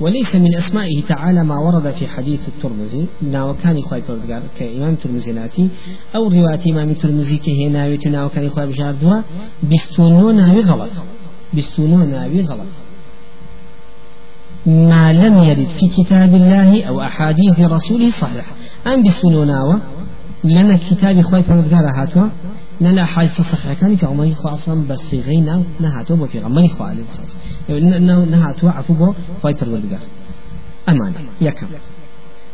وليس 0.00 0.34
من 0.36 0.54
أسمائه 0.56 1.02
تعالى 1.02 1.44
ما 1.44 1.58
ورد 1.58 1.90
في 1.90 2.06
حديث 2.06 2.48
الترمذي 2.48 3.06
نا 3.22 3.44
وكان 3.44 3.76
يخاي 3.76 4.02
بردقار 4.08 4.42
كإمام 4.58 4.94
ترمذي 4.94 5.32
ناتي 5.32 5.68
أو 6.14 6.28
رواية 6.28 6.72
إمام 6.72 6.90
الترمذي 6.90 7.38
كهي 7.38 7.68
ناوي 7.68 7.98
نا 8.06 8.24
وكان 8.24 8.44
يخاي 8.44 8.66
بجار 8.66 8.94
دوا 8.94 9.22
بستونو 9.62 10.30
ناوي 10.30 10.60
غلط. 10.60 10.90
بستونو 11.54 12.04
ناوي 12.04 12.42
غلط. 12.42 12.72
ما 14.66 15.12
لم 15.12 15.36
يرد 15.36 15.68
في 15.68 15.88
كتاب 15.88 16.34
الله 16.34 16.84
أو 16.84 17.02
أحاديث 17.02 17.60
رسوله 17.60 18.10
صحيح 18.10 18.46
أم 18.86 19.02
بستونو 19.02 19.44
ناوي 19.44 19.80
لنا 20.44 20.76
كتابي 20.76 21.22
خوي 21.22 21.42
فرمودگار 21.42 21.84
هاتوا. 22.00 22.28
نلا 22.80 23.04
حادثة 23.04 23.42
صحيحة 23.42 23.74
كان 23.74 23.96
في 23.96 24.06
عمري 24.06 24.34
خاصا 24.34 24.74
بس 24.74 25.14
غينا 25.14 25.62
نهاتوا 25.80 26.16
بو 26.16 26.26
في 26.26 26.40
عمري 26.40 26.68
خو 26.68 26.84
عليه 26.84 27.02
الصلاة 27.02 28.24
نهاتوا 28.24 28.70
عفو 28.70 28.94
بو 28.94 29.14
خوي 29.42 29.54
فرمودگار 29.54 30.00
أمان. 30.88 31.12
يكم 31.40 31.66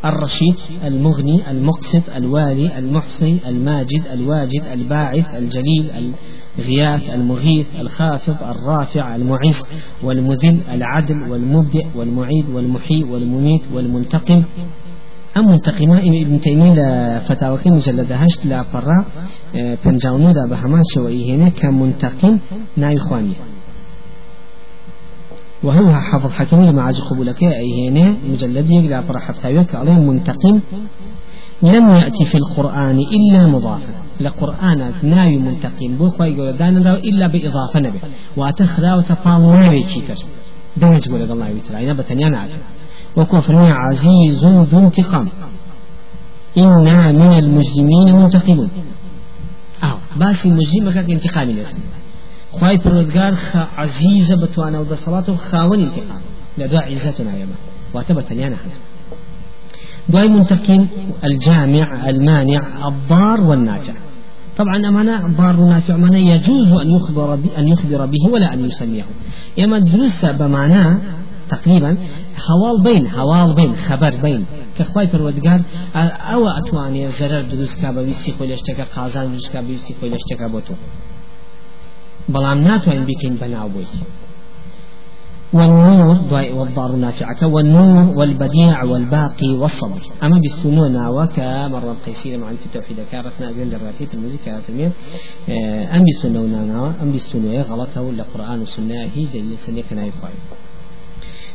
الرشيد 0.05 0.55
المغني 0.85 1.51
المقسط 1.51 2.03
الوالي 2.17 2.79
المحصي 2.79 3.39
الماجد 3.47 4.03
الواجد 4.13 4.63
الباعث 4.73 5.35
الجليل 5.35 6.13
الغياث 6.59 7.11
المغيث 7.11 7.67
الخافض 7.81 8.37
الرافع 8.43 9.17
المعز 9.17 9.63
والمذل 10.03 10.59
العدل 10.73 11.31
والمبدئ 11.31 11.87
والمعيد 11.95 12.49
والمحيي 12.53 13.05
والمميت 13.05 13.63
والمنتقم 13.73 14.43
أم 15.37 15.51
منتقمة؟ 15.51 15.99
ابن 15.99 16.41
تيمية 16.41 17.19
فتاوكي 17.19 17.71
مجلد 17.71 18.13
هشت 18.13 18.47
لا 18.47 18.63
فرا 18.63 19.05
پنجاونو 19.85 20.33
دا 20.33 20.47
بهمان 20.51 20.83
شوئي 20.95 21.35
هنا 21.35 21.49
كمنتقم 21.49 22.39
ناي 22.77 22.97
خواني 22.99 23.35
وهو 25.63 25.93
حافظ 25.93 26.33
حكمي 26.33 26.73
مع 26.73 26.91
قبولك 26.91 27.43
أي 27.43 27.89
هنا 27.89 28.17
مجلد 28.31 28.71
يقرأ 28.71 29.01
فرا 29.01 29.19
حفتاوك 29.19 29.75
عليه 29.75 29.93
منتقم 29.93 30.61
لم 31.63 31.89
يأتي 31.89 32.25
في 32.25 32.35
القرآن 32.35 32.99
إلا 32.99 33.47
مضافا. 33.47 33.95
لقرآن 34.21 34.93
ناوي 35.03 35.39
منتقم 35.39 35.97
بو 35.99 36.11
يقول 36.21 36.57
دانا 36.57 36.95
إلا 36.95 37.27
بإضافة 37.27 37.81
نبي 37.81 37.99
واتخذا 38.37 38.95
وتفاضل 38.95 39.61
ناوي 39.61 39.83
كيتر 39.83 40.15
دمج 40.77 41.09
قول 41.09 41.23
الله 41.23 41.49
يترى 41.49 41.93
بتنيان 41.93 42.35
وكفرنا 43.17 43.75
عزيز 43.75 44.45
ذو 44.45 44.79
انتقام. 44.79 45.29
إنا 46.59 47.13
من 47.13 47.39
المجرمين 47.39 48.17
منتقمون 48.17 48.71
أو 49.83 49.97
باسي 50.17 50.51
مجرم 50.51 50.91
كان 50.91 51.11
انتقام 51.11 51.51
لازم 51.51 51.79
خواهي 52.53 52.79
پروردگار 52.79 53.35
خ 53.35 53.57
عزيزة 53.77 54.37
بتوانا 54.37 54.81
ودا 54.81 54.95
صلاة 54.95 55.35
خاون 55.37 55.81
انتقام. 55.83 56.21
لدعا 56.59 56.83
عزتنا 56.83 57.37
يما 57.37 57.55
واتبت 57.95 58.31
يانا 58.31 58.57
حدا 58.57 58.79
دواي 60.09 60.29
منتقين 60.29 60.89
الجامع 61.25 62.09
المانع 62.11 62.89
الضار 62.89 63.41
والنافع 63.41 63.93
طبعا 64.57 64.89
أمانة 64.89 65.29
ضار 65.37 65.57
نافع 65.57 65.97
معناه 65.97 66.19
يجوز 66.19 66.73
أن 66.73 66.91
يخبر 66.91 67.35
أن 67.59 67.69
يخبر 67.69 68.07
به 68.07 68.31
ولا 68.33 68.53
أن 68.53 68.65
يسميه. 68.65 69.05
إما 69.59 69.79
درست 69.79 70.27
بمعنى 70.27 70.99
تقريبا 71.51 71.97
هوال 72.51 72.83
بين 72.83 73.07
هوال 73.07 73.55
بين 73.55 73.77
خبر 73.77 74.17
بين. 74.23 74.45
كخواي 74.79 75.07
پروردگار 75.07 75.61
أو 76.35 76.49
اتواني 76.49 77.09
زرر 77.09 77.41
دروس 77.41 77.75
كابا 77.83 78.01
ويسي 78.01 78.33
خوي 78.33 78.55
لشتكا 78.55 78.85
قازان 78.85 79.31
دروس 79.31 79.51
كابا 79.51 79.69
ويسي 79.69 79.95
خوي 80.01 80.11
لشتكا 80.11 80.47
بوتو 80.47 80.75
بلام 82.29 82.59
ناتوين 82.59 83.05
بكين 83.05 83.35
بناو 83.37 83.69
بوي 83.69 83.85
والنور 85.53 86.13
ضاي 86.15 86.53
والضار 86.53 86.93
نافعك 86.97 87.43
والنور 87.43 88.19
والبديع 88.19 88.85
والباقي 88.85 89.53
والصبر. 89.61 90.03
أما 90.23 90.39
بالسنون 90.39 91.07
وكا 91.07 91.69
مرة 91.69 91.97
قيسير 92.07 92.39
مع 92.39 92.49
في 92.49 92.67
التوحيد 92.67 92.97
كارثنا 93.13 93.51
أجل 93.51 93.71
دراتيت 93.71 94.15
الموسيقى 94.15 94.61
في 94.67 94.91
أم 95.97 96.05
بالسنون 96.05 96.55
أم 97.03 97.13
بالسنون 97.13 97.61
غلطه 97.61 98.03
ولا 98.03 98.25
قرآن 98.35 98.61
وسنة 98.61 99.01
هي 99.15 99.25
دليل 99.25 99.59
سنة 99.59 99.83
كنا 99.91 100.05
يفعل 100.07 100.33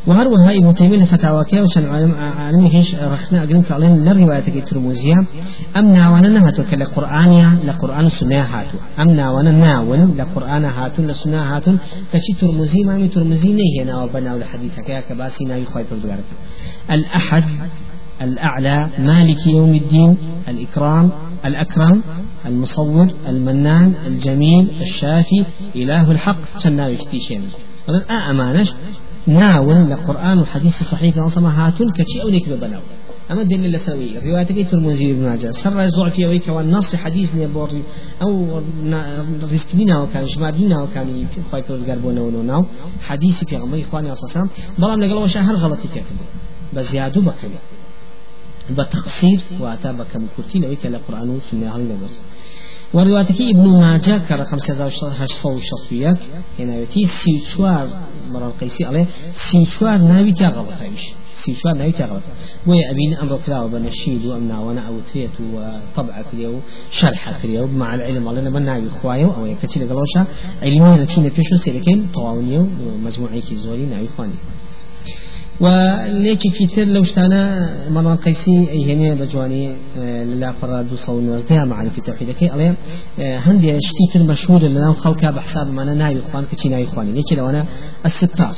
وهروها 0.07 0.51
ابن 0.57 0.75
تيمية 0.75 1.05
فتاوى 1.05 1.45
كي 1.45 1.61
وشان 1.61 1.85
عالم 1.85 2.15
عالم 2.15 2.65
هيش 2.65 2.95
رخنا 2.95 3.43
أقلم 3.43 3.61
كعلم 3.61 3.95
للرواية 3.95 4.47
الترمذية 4.47 5.15
أم 5.77 5.93
ناوانا 5.93 6.29
نهاتو 6.29 6.63
كالقرآن 6.63 7.59
لقرآن 7.65 8.05
السنة 8.05 8.41
هاتو. 8.41 8.77
أم 8.99 9.09
ناوانا 9.09 9.51
ناون 9.51 10.15
لقرآن 10.17 10.65
هاتو 10.65 11.01
لسنة 11.03 11.55
هاتو. 11.55 11.73
كشي 12.13 12.33
ترمذي 12.39 12.83
ما 12.83 13.07
ترمذي 13.07 13.51
نيه 13.53 13.83
ناو 13.85 14.07
بنا 14.07 14.35
الحديث 14.35 14.79
كيا 14.79 15.01
كباسي 15.01 15.45
ناوي 15.45 15.65
خواي 15.65 15.85
بردقارك 15.91 16.23
الأحد 16.91 17.43
الأعلى 18.21 18.89
مالك 18.99 19.47
يوم 19.47 19.75
الدين 19.75 20.17
الإكرام 20.47 21.09
الأكرم 21.45 22.01
المصور 22.45 23.07
المنان 23.29 23.93
الجميل 24.07 24.71
الشافي 24.81 25.45
إله 25.75 26.11
الحق. 26.11 26.57
سناوي 26.57 26.95
كتيشين 26.95 27.41
أمانش. 28.29 28.73
ناول 29.29 29.89
لقرآن 29.91 30.39
وحديث 30.39 30.83
صحيح 30.83 31.17
نصما 31.17 31.67
هاتون 31.67 31.89
كشي 31.89 32.21
أو 32.21 32.29
نكبة 32.29 32.55
بناو 32.55 32.81
أما 33.31 33.41
الدليل 33.41 33.75
الثاني 33.75 34.17
رواية 34.25 34.65
ترمذي 34.65 35.13
بن 35.13 35.23
ماجه. 35.23 35.51
سر 35.51 35.87
زوع 35.87 36.09
في 36.09 36.25
أويك 36.25 36.47
والنص 36.47 36.95
حديث 36.95 37.35
نبوري 37.35 37.83
أو 38.21 38.61
رزقنا 39.43 40.01
وكان 40.01 40.25
جمادنا 40.25 40.81
وكان. 40.83 41.27
في 41.27 41.41
خايف 41.51 41.71
القربون 41.71 42.17
ونوناو 42.17 42.65
حديث 43.01 43.43
في 43.43 43.55
عمر 43.55 43.81
إخواني 43.81 44.11
أصلا 44.11 44.49
بلام 44.79 45.03
نقول 45.03 45.23
وش 45.23 45.37
هل 45.37 45.55
غلطي 45.55 45.87
تكذب. 45.87 46.19
بزيادة 46.73 47.21
بكم 47.21 47.51
بتقصير 48.69 49.39
وأتى 49.59 49.93
بكم 49.93 50.27
كرتين 50.37 50.63
أويك 50.63 50.85
القرآن 50.85 51.29
وسنة 51.29 51.75
هل 51.75 51.97
بس 52.03 52.19
وروايتك 52.93 53.41
ابن 53.41 53.67
ماجه 53.67 54.21
كرقم 54.29 54.57
1861 54.69 56.17
هنا 56.59 56.75
يتي 56.75 57.07
سيشوار 57.07 57.87
مرة 58.31 58.47
القيسي 58.47 58.85
عليه 58.85 59.05
سيشوار 59.33 59.97
ناوي 59.97 60.31
تا 60.31 60.47
غلط 60.47 60.81
إيش 60.81 61.03
سيشوار 61.35 61.73
ناوي 61.73 61.91
تا 61.91 62.05
غلط 62.05 62.21
ويا 62.67 62.91
ابين 62.91 63.13
أمر 63.13 63.39
كلاو 63.45 63.67
بنشيد 63.67 64.25
وامنا 64.25 64.59
وأنا 64.59 64.87
أو 64.87 64.99
تريت 65.13 65.35
وطبع 65.53 66.21
كريو 66.31 66.59
شرح 66.91 67.41
كريو 67.41 67.67
مع 67.67 67.95
العلم 67.95 68.27
على 68.27 68.49
من 68.49 68.65
ناوي 68.65 68.89
خوايو 68.89 69.33
أو 69.35 69.45
يكتشي 69.45 69.79
لقلوشا 69.79 70.25
علمي 70.61 70.89
نتشينا 71.01 71.29
بيشو 71.29 71.55
سيلكين 71.55 72.07
طواونيو 72.13 72.67
مجموعي 73.05 73.41
كي 73.41 73.55
زوري 73.55 73.85
ناوي 73.85 74.07
خواني 74.07 74.33
وليك 75.61 76.39
كتير 76.39 76.87
لو 76.87 77.01
اشتانا 77.01 77.69
مرة 77.89 78.15
قيسي 78.15 78.93
هنا 78.93 79.13
بجواني 79.13 79.75
آه، 79.97 80.23
للا 80.23 80.51
فراد 80.51 80.93
وصول 80.93 81.23
نرزدها 81.23 81.65
معنا 81.65 81.89
في 81.89 82.01
توحيد 82.01 82.31
كي 82.31 82.49
عليه 82.49 82.75
هندي 83.19 83.77
اشتيتر 83.77 84.23
مشهور 84.31 84.61
لنا 84.63 84.93
خلقها 84.93 85.31
بحساب 85.31 85.67
ما 85.73 85.83
أنا 85.83 85.93
ناي 85.93 86.19
إخوان 86.19 86.45
كتي 86.51 86.69
ناي 86.69 86.83
إخواني 86.83 87.11
ليك 87.11 87.33
لو 87.33 87.49
أنا 87.49 87.65
الستار 88.05 88.55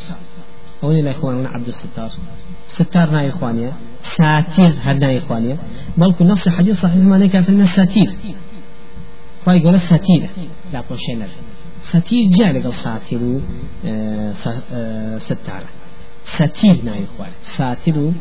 أولي 0.83 1.01
لا 1.01 1.11
إخوان 1.11 1.37
أنا 1.39 1.49
عبد 1.49 1.67
الستار. 1.67 2.11
ستار 2.67 3.09
ناي 3.09 3.29
إخواني 3.29 3.71
ساتير 4.01 4.71
هر 4.81 4.93
ناي 4.93 5.17
إخواني 5.17 5.57
بل 5.97 6.15
نص 6.21 6.49
حديث 6.49 6.81
صحيح 6.81 6.95
ما 6.95 7.17
نكا 7.17 7.41
في 7.41 7.65
ساتير 7.65 8.15
فاي 9.45 9.57
يقول 9.57 9.79
ساتير 9.79 10.29
لا 10.73 10.83
بوشينر 10.89 11.27
ساتير 11.81 12.29
جاء 12.39 12.51
لقل 12.51 12.73
ساتير 12.73 13.41
آه، 13.85 14.33
آه، 14.73 15.17
ستار. 15.17 15.63
ستير 16.25 16.81
ناي 16.83 17.05
خوان 17.17 17.31
ساتر 17.43 17.99
و 17.99 18.11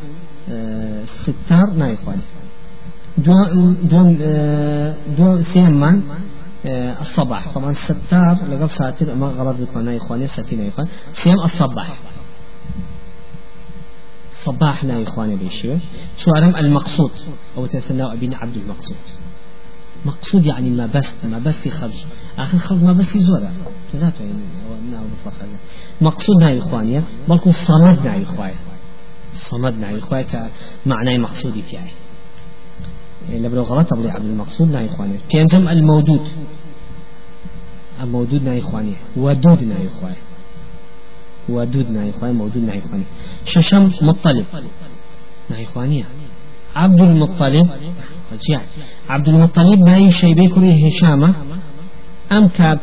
ستار 1.06 1.70
ناي 1.76 1.96
خوان 1.96 2.20
دو 3.18 3.34
دو 3.82 4.14
دو 5.18 5.40
سيمان 5.40 6.02
الصباح. 6.64 7.48
طبعا 7.54 7.72
ستار 7.72 8.36
لقب 8.48 8.66
ساتر 8.66 9.14
ما 9.14 9.26
غلط 9.26 9.56
بكون 9.56 9.84
ناي 9.84 9.98
خوان 9.98 10.26
ستير 10.26 10.58
ناي 10.58 10.70
خوان 10.70 10.88
سيام 11.12 11.40
الصباح. 11.40 11.98
صباح 14.32 14.84
ناي 14.84 15.04
خوان 15.04 15.36
بيشيو 15.36 15.78
شو 16.16 16.30
المقصود. 16.36 17.10
أو 17.56 17.66
تسنى 17.66 18.12
ابن 18.12 18.34
عبد 18.34 18.56
المقصود 18.56 18.96
مقصود 20.04 20.46
يعني 20.46 20.70
ما 20.70 20.86
بس 20.86 21.24
ما 21.24 21.38
بس 21.38 21.68
خرج 21.68 22.04
آخر 22.38 22.58
خرج 22.58 22.82
ما 22.82 22.92
بس 22.92 23.16
زورا 23.16 23.52
تناتو 23.92 24.24
يعني 24.24 24.42
مقصود 26.00 26.36
ناي 26.42 26.58
إخوانيا 26.58 27.04
بلكو 27.28 27.50
صمد 27.50 28.06
ناي 28.06 28.22
إخوانيا 28.22 28.58
صمد 29.32 29.78
ناي 29.78 29.98
إخوانيا 29.98 30.50
كمعنى 30.84 31.18
مقصودي 31.18 31.62
تاعي 31.62 31.90
لبرو 33.28 33.62
غلط 33.62 33.92
أبو 33.92 34.08
عبد 34.08 34.24
المقصود 34.24 34.70
ناي 34.70 34.86
إخوانيا 34.86 35.18
كينجم 35.28 35.68
الموجود 35.68 36.28
الموجود 38.02 38.42
ناي 38.42 38.58
إخوانيا 38.58 38.96
ودود 39.16 39.62
ناي 39.62 39.86
إخوانيا 39.86 40.22
ودود 41.48 41.90
ناي 41.90 42.10
إخوانيا 42.10 42.34
موجود 42.34 42.62
ناي 42.64 42.78
إخوانيا 42.78 43.06
ششم 43.44 43.90
مطلب. 44.02 44.46
ناي 45.50 45.62
إخوانيا 45.62 46.04
عبد 46.76 47.00
المطلب. 47.00 47.68
رجع 48.32 48.60
عبد 49.08 49.28
المطلب 49.28 49.78
ما 49.88 50.08
شيء 50.08 50.34
بيكري 50.34 50.88
هشامة. 50.88 51.34
أم 52.32 52.48
كاب 52.48 52.78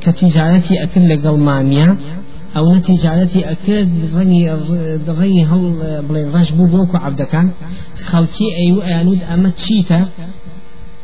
كتجارتي 0.00 0.82
أكل 0.82 1.08
لقل 1.08 1.38
ماميا 1.38 1.96
أو 2.56 2.74
نتيجارتي 2.74 3.50
أكل 3.50 3.88
رغي 5.08 5.44
هل 5.44 5.62
بلي 6.08 6.24
رجبو 6.34 6.66
بوكو 6.66 6.96
عبد 6.96 7.22
كان 7.22 7.50
خلتي 8.04 8.44
أيو 8.56 8.80
أنود 8.80 9.22
أما 9.22 9.48
تشيتا 9.50 10.08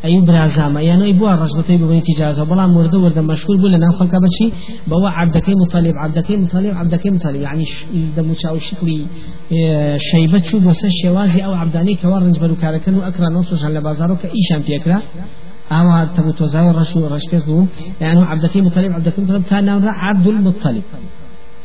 أي 0.05 0.21
برازام 0.21 0.79
يعني 0.79 1.05
أي 1.05 1.13
بوا 1.13 1.35
رجبتي 1.35 1.77
بغني 1.77 2.01
تجارة 2.01 2.45
بلا 2.45 2.67
مرد 2.67 2.95
ورد 2.95 3.19
مشهور 3.19 3.57
بولا 3.57 3.79
نام 3.79 3.93
خلق 3.93 4.15
بشي 4.19 4.53
بوا 4.87 5.09
عبدك 5.09 5.49
مطالب 5.49 5.97
عبدك 5.97 6.31
مطالب 6.31 6.75
عبدك 6.77 7.07
مطالب. 7.07 7.41
يعني 7.43 7.65
دم 8.17 8.35
شاو 8.35 8.59
شكلي 8.59 9.07
آه، 9.53 9.97
شيبة 9.97 10.43
شو 10.43 10.59
بس 10.59 10.87
شوازي 11.03 11.45
أو 11.45 11.53
عبداني 11.53 11.95
كوارنج 11.95 12.39
بلو 12.39 12.57
كاركن 12.57 12.95
وأكرا 12.95 13.29
نصوص 13.29 13.65
على 13.65 13.81
بازارو 13.81 14.17
كإيشان 14.17 14.59
بيكرا. 14.67 15.03
أو 15.73 16.07
تبو 16.17 16.31
توزاو 16.31 16.71
رشكز 16.97 17.45
دو 17.45 17.67
يعني 18.01 18.21
عبدك 18.21 18.57
مطالب 18.57 18.93
عبدك 18.93 19.19
مطالب 19.19 19.45
كان 19.45 19.69
عبد 19.85 20.27
المطلب. 20.27 20.83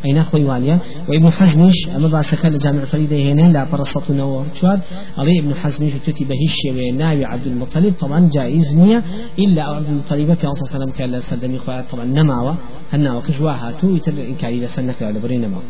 أين 0.06 0.18
أخوي 0.18 0.44
واليا؟ 0.46 0.80
وابن 1.10 1.32
حزمش 1.32 1.90
أما 1.96 2.08
بعد 2.08 2.24
سكال 2.24 2.60
جامع 2.60 2.86
فريدة 2.86 3.18
هنا 3.18 3.42
لا 3.42 3.64
برصت 3.64 4.12
نور 4.12 4.46
شواد 4.62 4.82
علي 5.18 5.40
ابن 5.40 5.54
حزمش 5.56 5.92
تتي 6.06 6.26
بهش 6.26 6.80
ناوي 6.94 7.26
عبد 7.26 7.48
المطلب 7.48 7.94
طبعا 8.00 8.30
جائز 8.34 8.78
نية. 8.78 9.04
إلا 9.40 9.64
عبد 9.64 9.88
المطلب 9.90 10.34
في 10.34 10.48
أنصار 10.48 10.68
سلام 10.68 10.92
كان 10.92 11.22
سدني 11.22 11.60
خوات 11.60 11.92
طبعا 11.92 12.06
نماوة 12.06 12.58
هنا 12.94 13.14
وقش 13.14 13.40
واهاتو 13.40 13.96
يتر 13.96 14.12
إنكاري 14.12 14.60
لسنك 14.60 15.04
على 15.04 15.20
برين 15.20 15.42
نما 15.42 15.62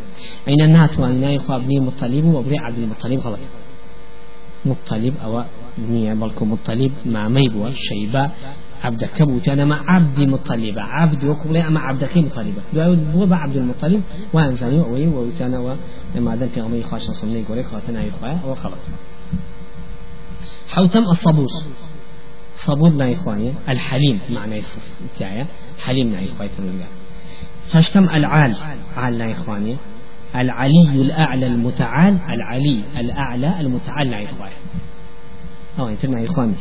أين 0.47 0.61
النات 0.61 0.99
وأن 0.99 1.23
يخوا 1.23 1.55
ابن 1.55 1.81
مطلب؟ 1.81 2.25
وابن 2.25 2.59
عبد 2.59 2.77
المطلب 2.77 3.19
غلط. 3.19 3.39
مطلب 4.65 5.13
أو 5.23 5.43
نية 5.79 6.13
بلكم 6.13 6.51
مطلب 6.51 6.91
مع 7.05 7.27
ميبوة 7.29 7.73
شيبة 7.73 8.31
عبدك 8.83 9.23
بوتانا 9.23 9.65
مع 9.65 9.83
عبد 9.87 10.19
مطلبة. 10.19 10.81
عبد 10.81 11.25
وقبل 11.25 11.57
أما 11.57 11.79
عبدك 11.79 12.17
مطلبة. 12.17 12.61
هو 13.15 13.33
عبد 13.33 13.57
المطلب 13.57 14.01
وأنزاني 14.33 14.79
وأوي 14.79 15.07
ووتانا 15.07 15.77
وما 16.15 16.47
في 16.53 16.61
غمي 16.61 16.83
خاشا 16.83 17.11
صمني 17.11 17.43
قولي 17.43 17.63
خاتنا 17.63 18.03
يخويا 18.03 18.39
وخلط 18.45 18.79
حوتم 20.69 20.99
الصبور 20.99 21.47
صبور 22.55 22.89
نا 22.89 23.13
إخواني 23.13 23.53
الحليم 23.69 24.19
معنى 24.29 24.61
تاعي 25.19 25.45
حليم 25.85 26.07
نا 26.11 26.25
إخواني 26.25 26.51
تنويا 26.57 26.87
هشتم 27.71 28.03
العال 28.03 28.55
عال 28.97 29.17
نا 29.17 29.31
إخواني. 29.31 29.77
العلي 30.35 31.01
الأعلى 31.01 31.47
المتعال 31.47 32.19
العلي 32.29 32.83
الأعلى 32.99 33.61
المتعال 33.61 34.09
نا 34.09 34.23
إخواني 35.77 35.79
أو 35.79 35.87
أنت 35.87 36.05
نا 36.05 36.25
إخواني 36.25 36.53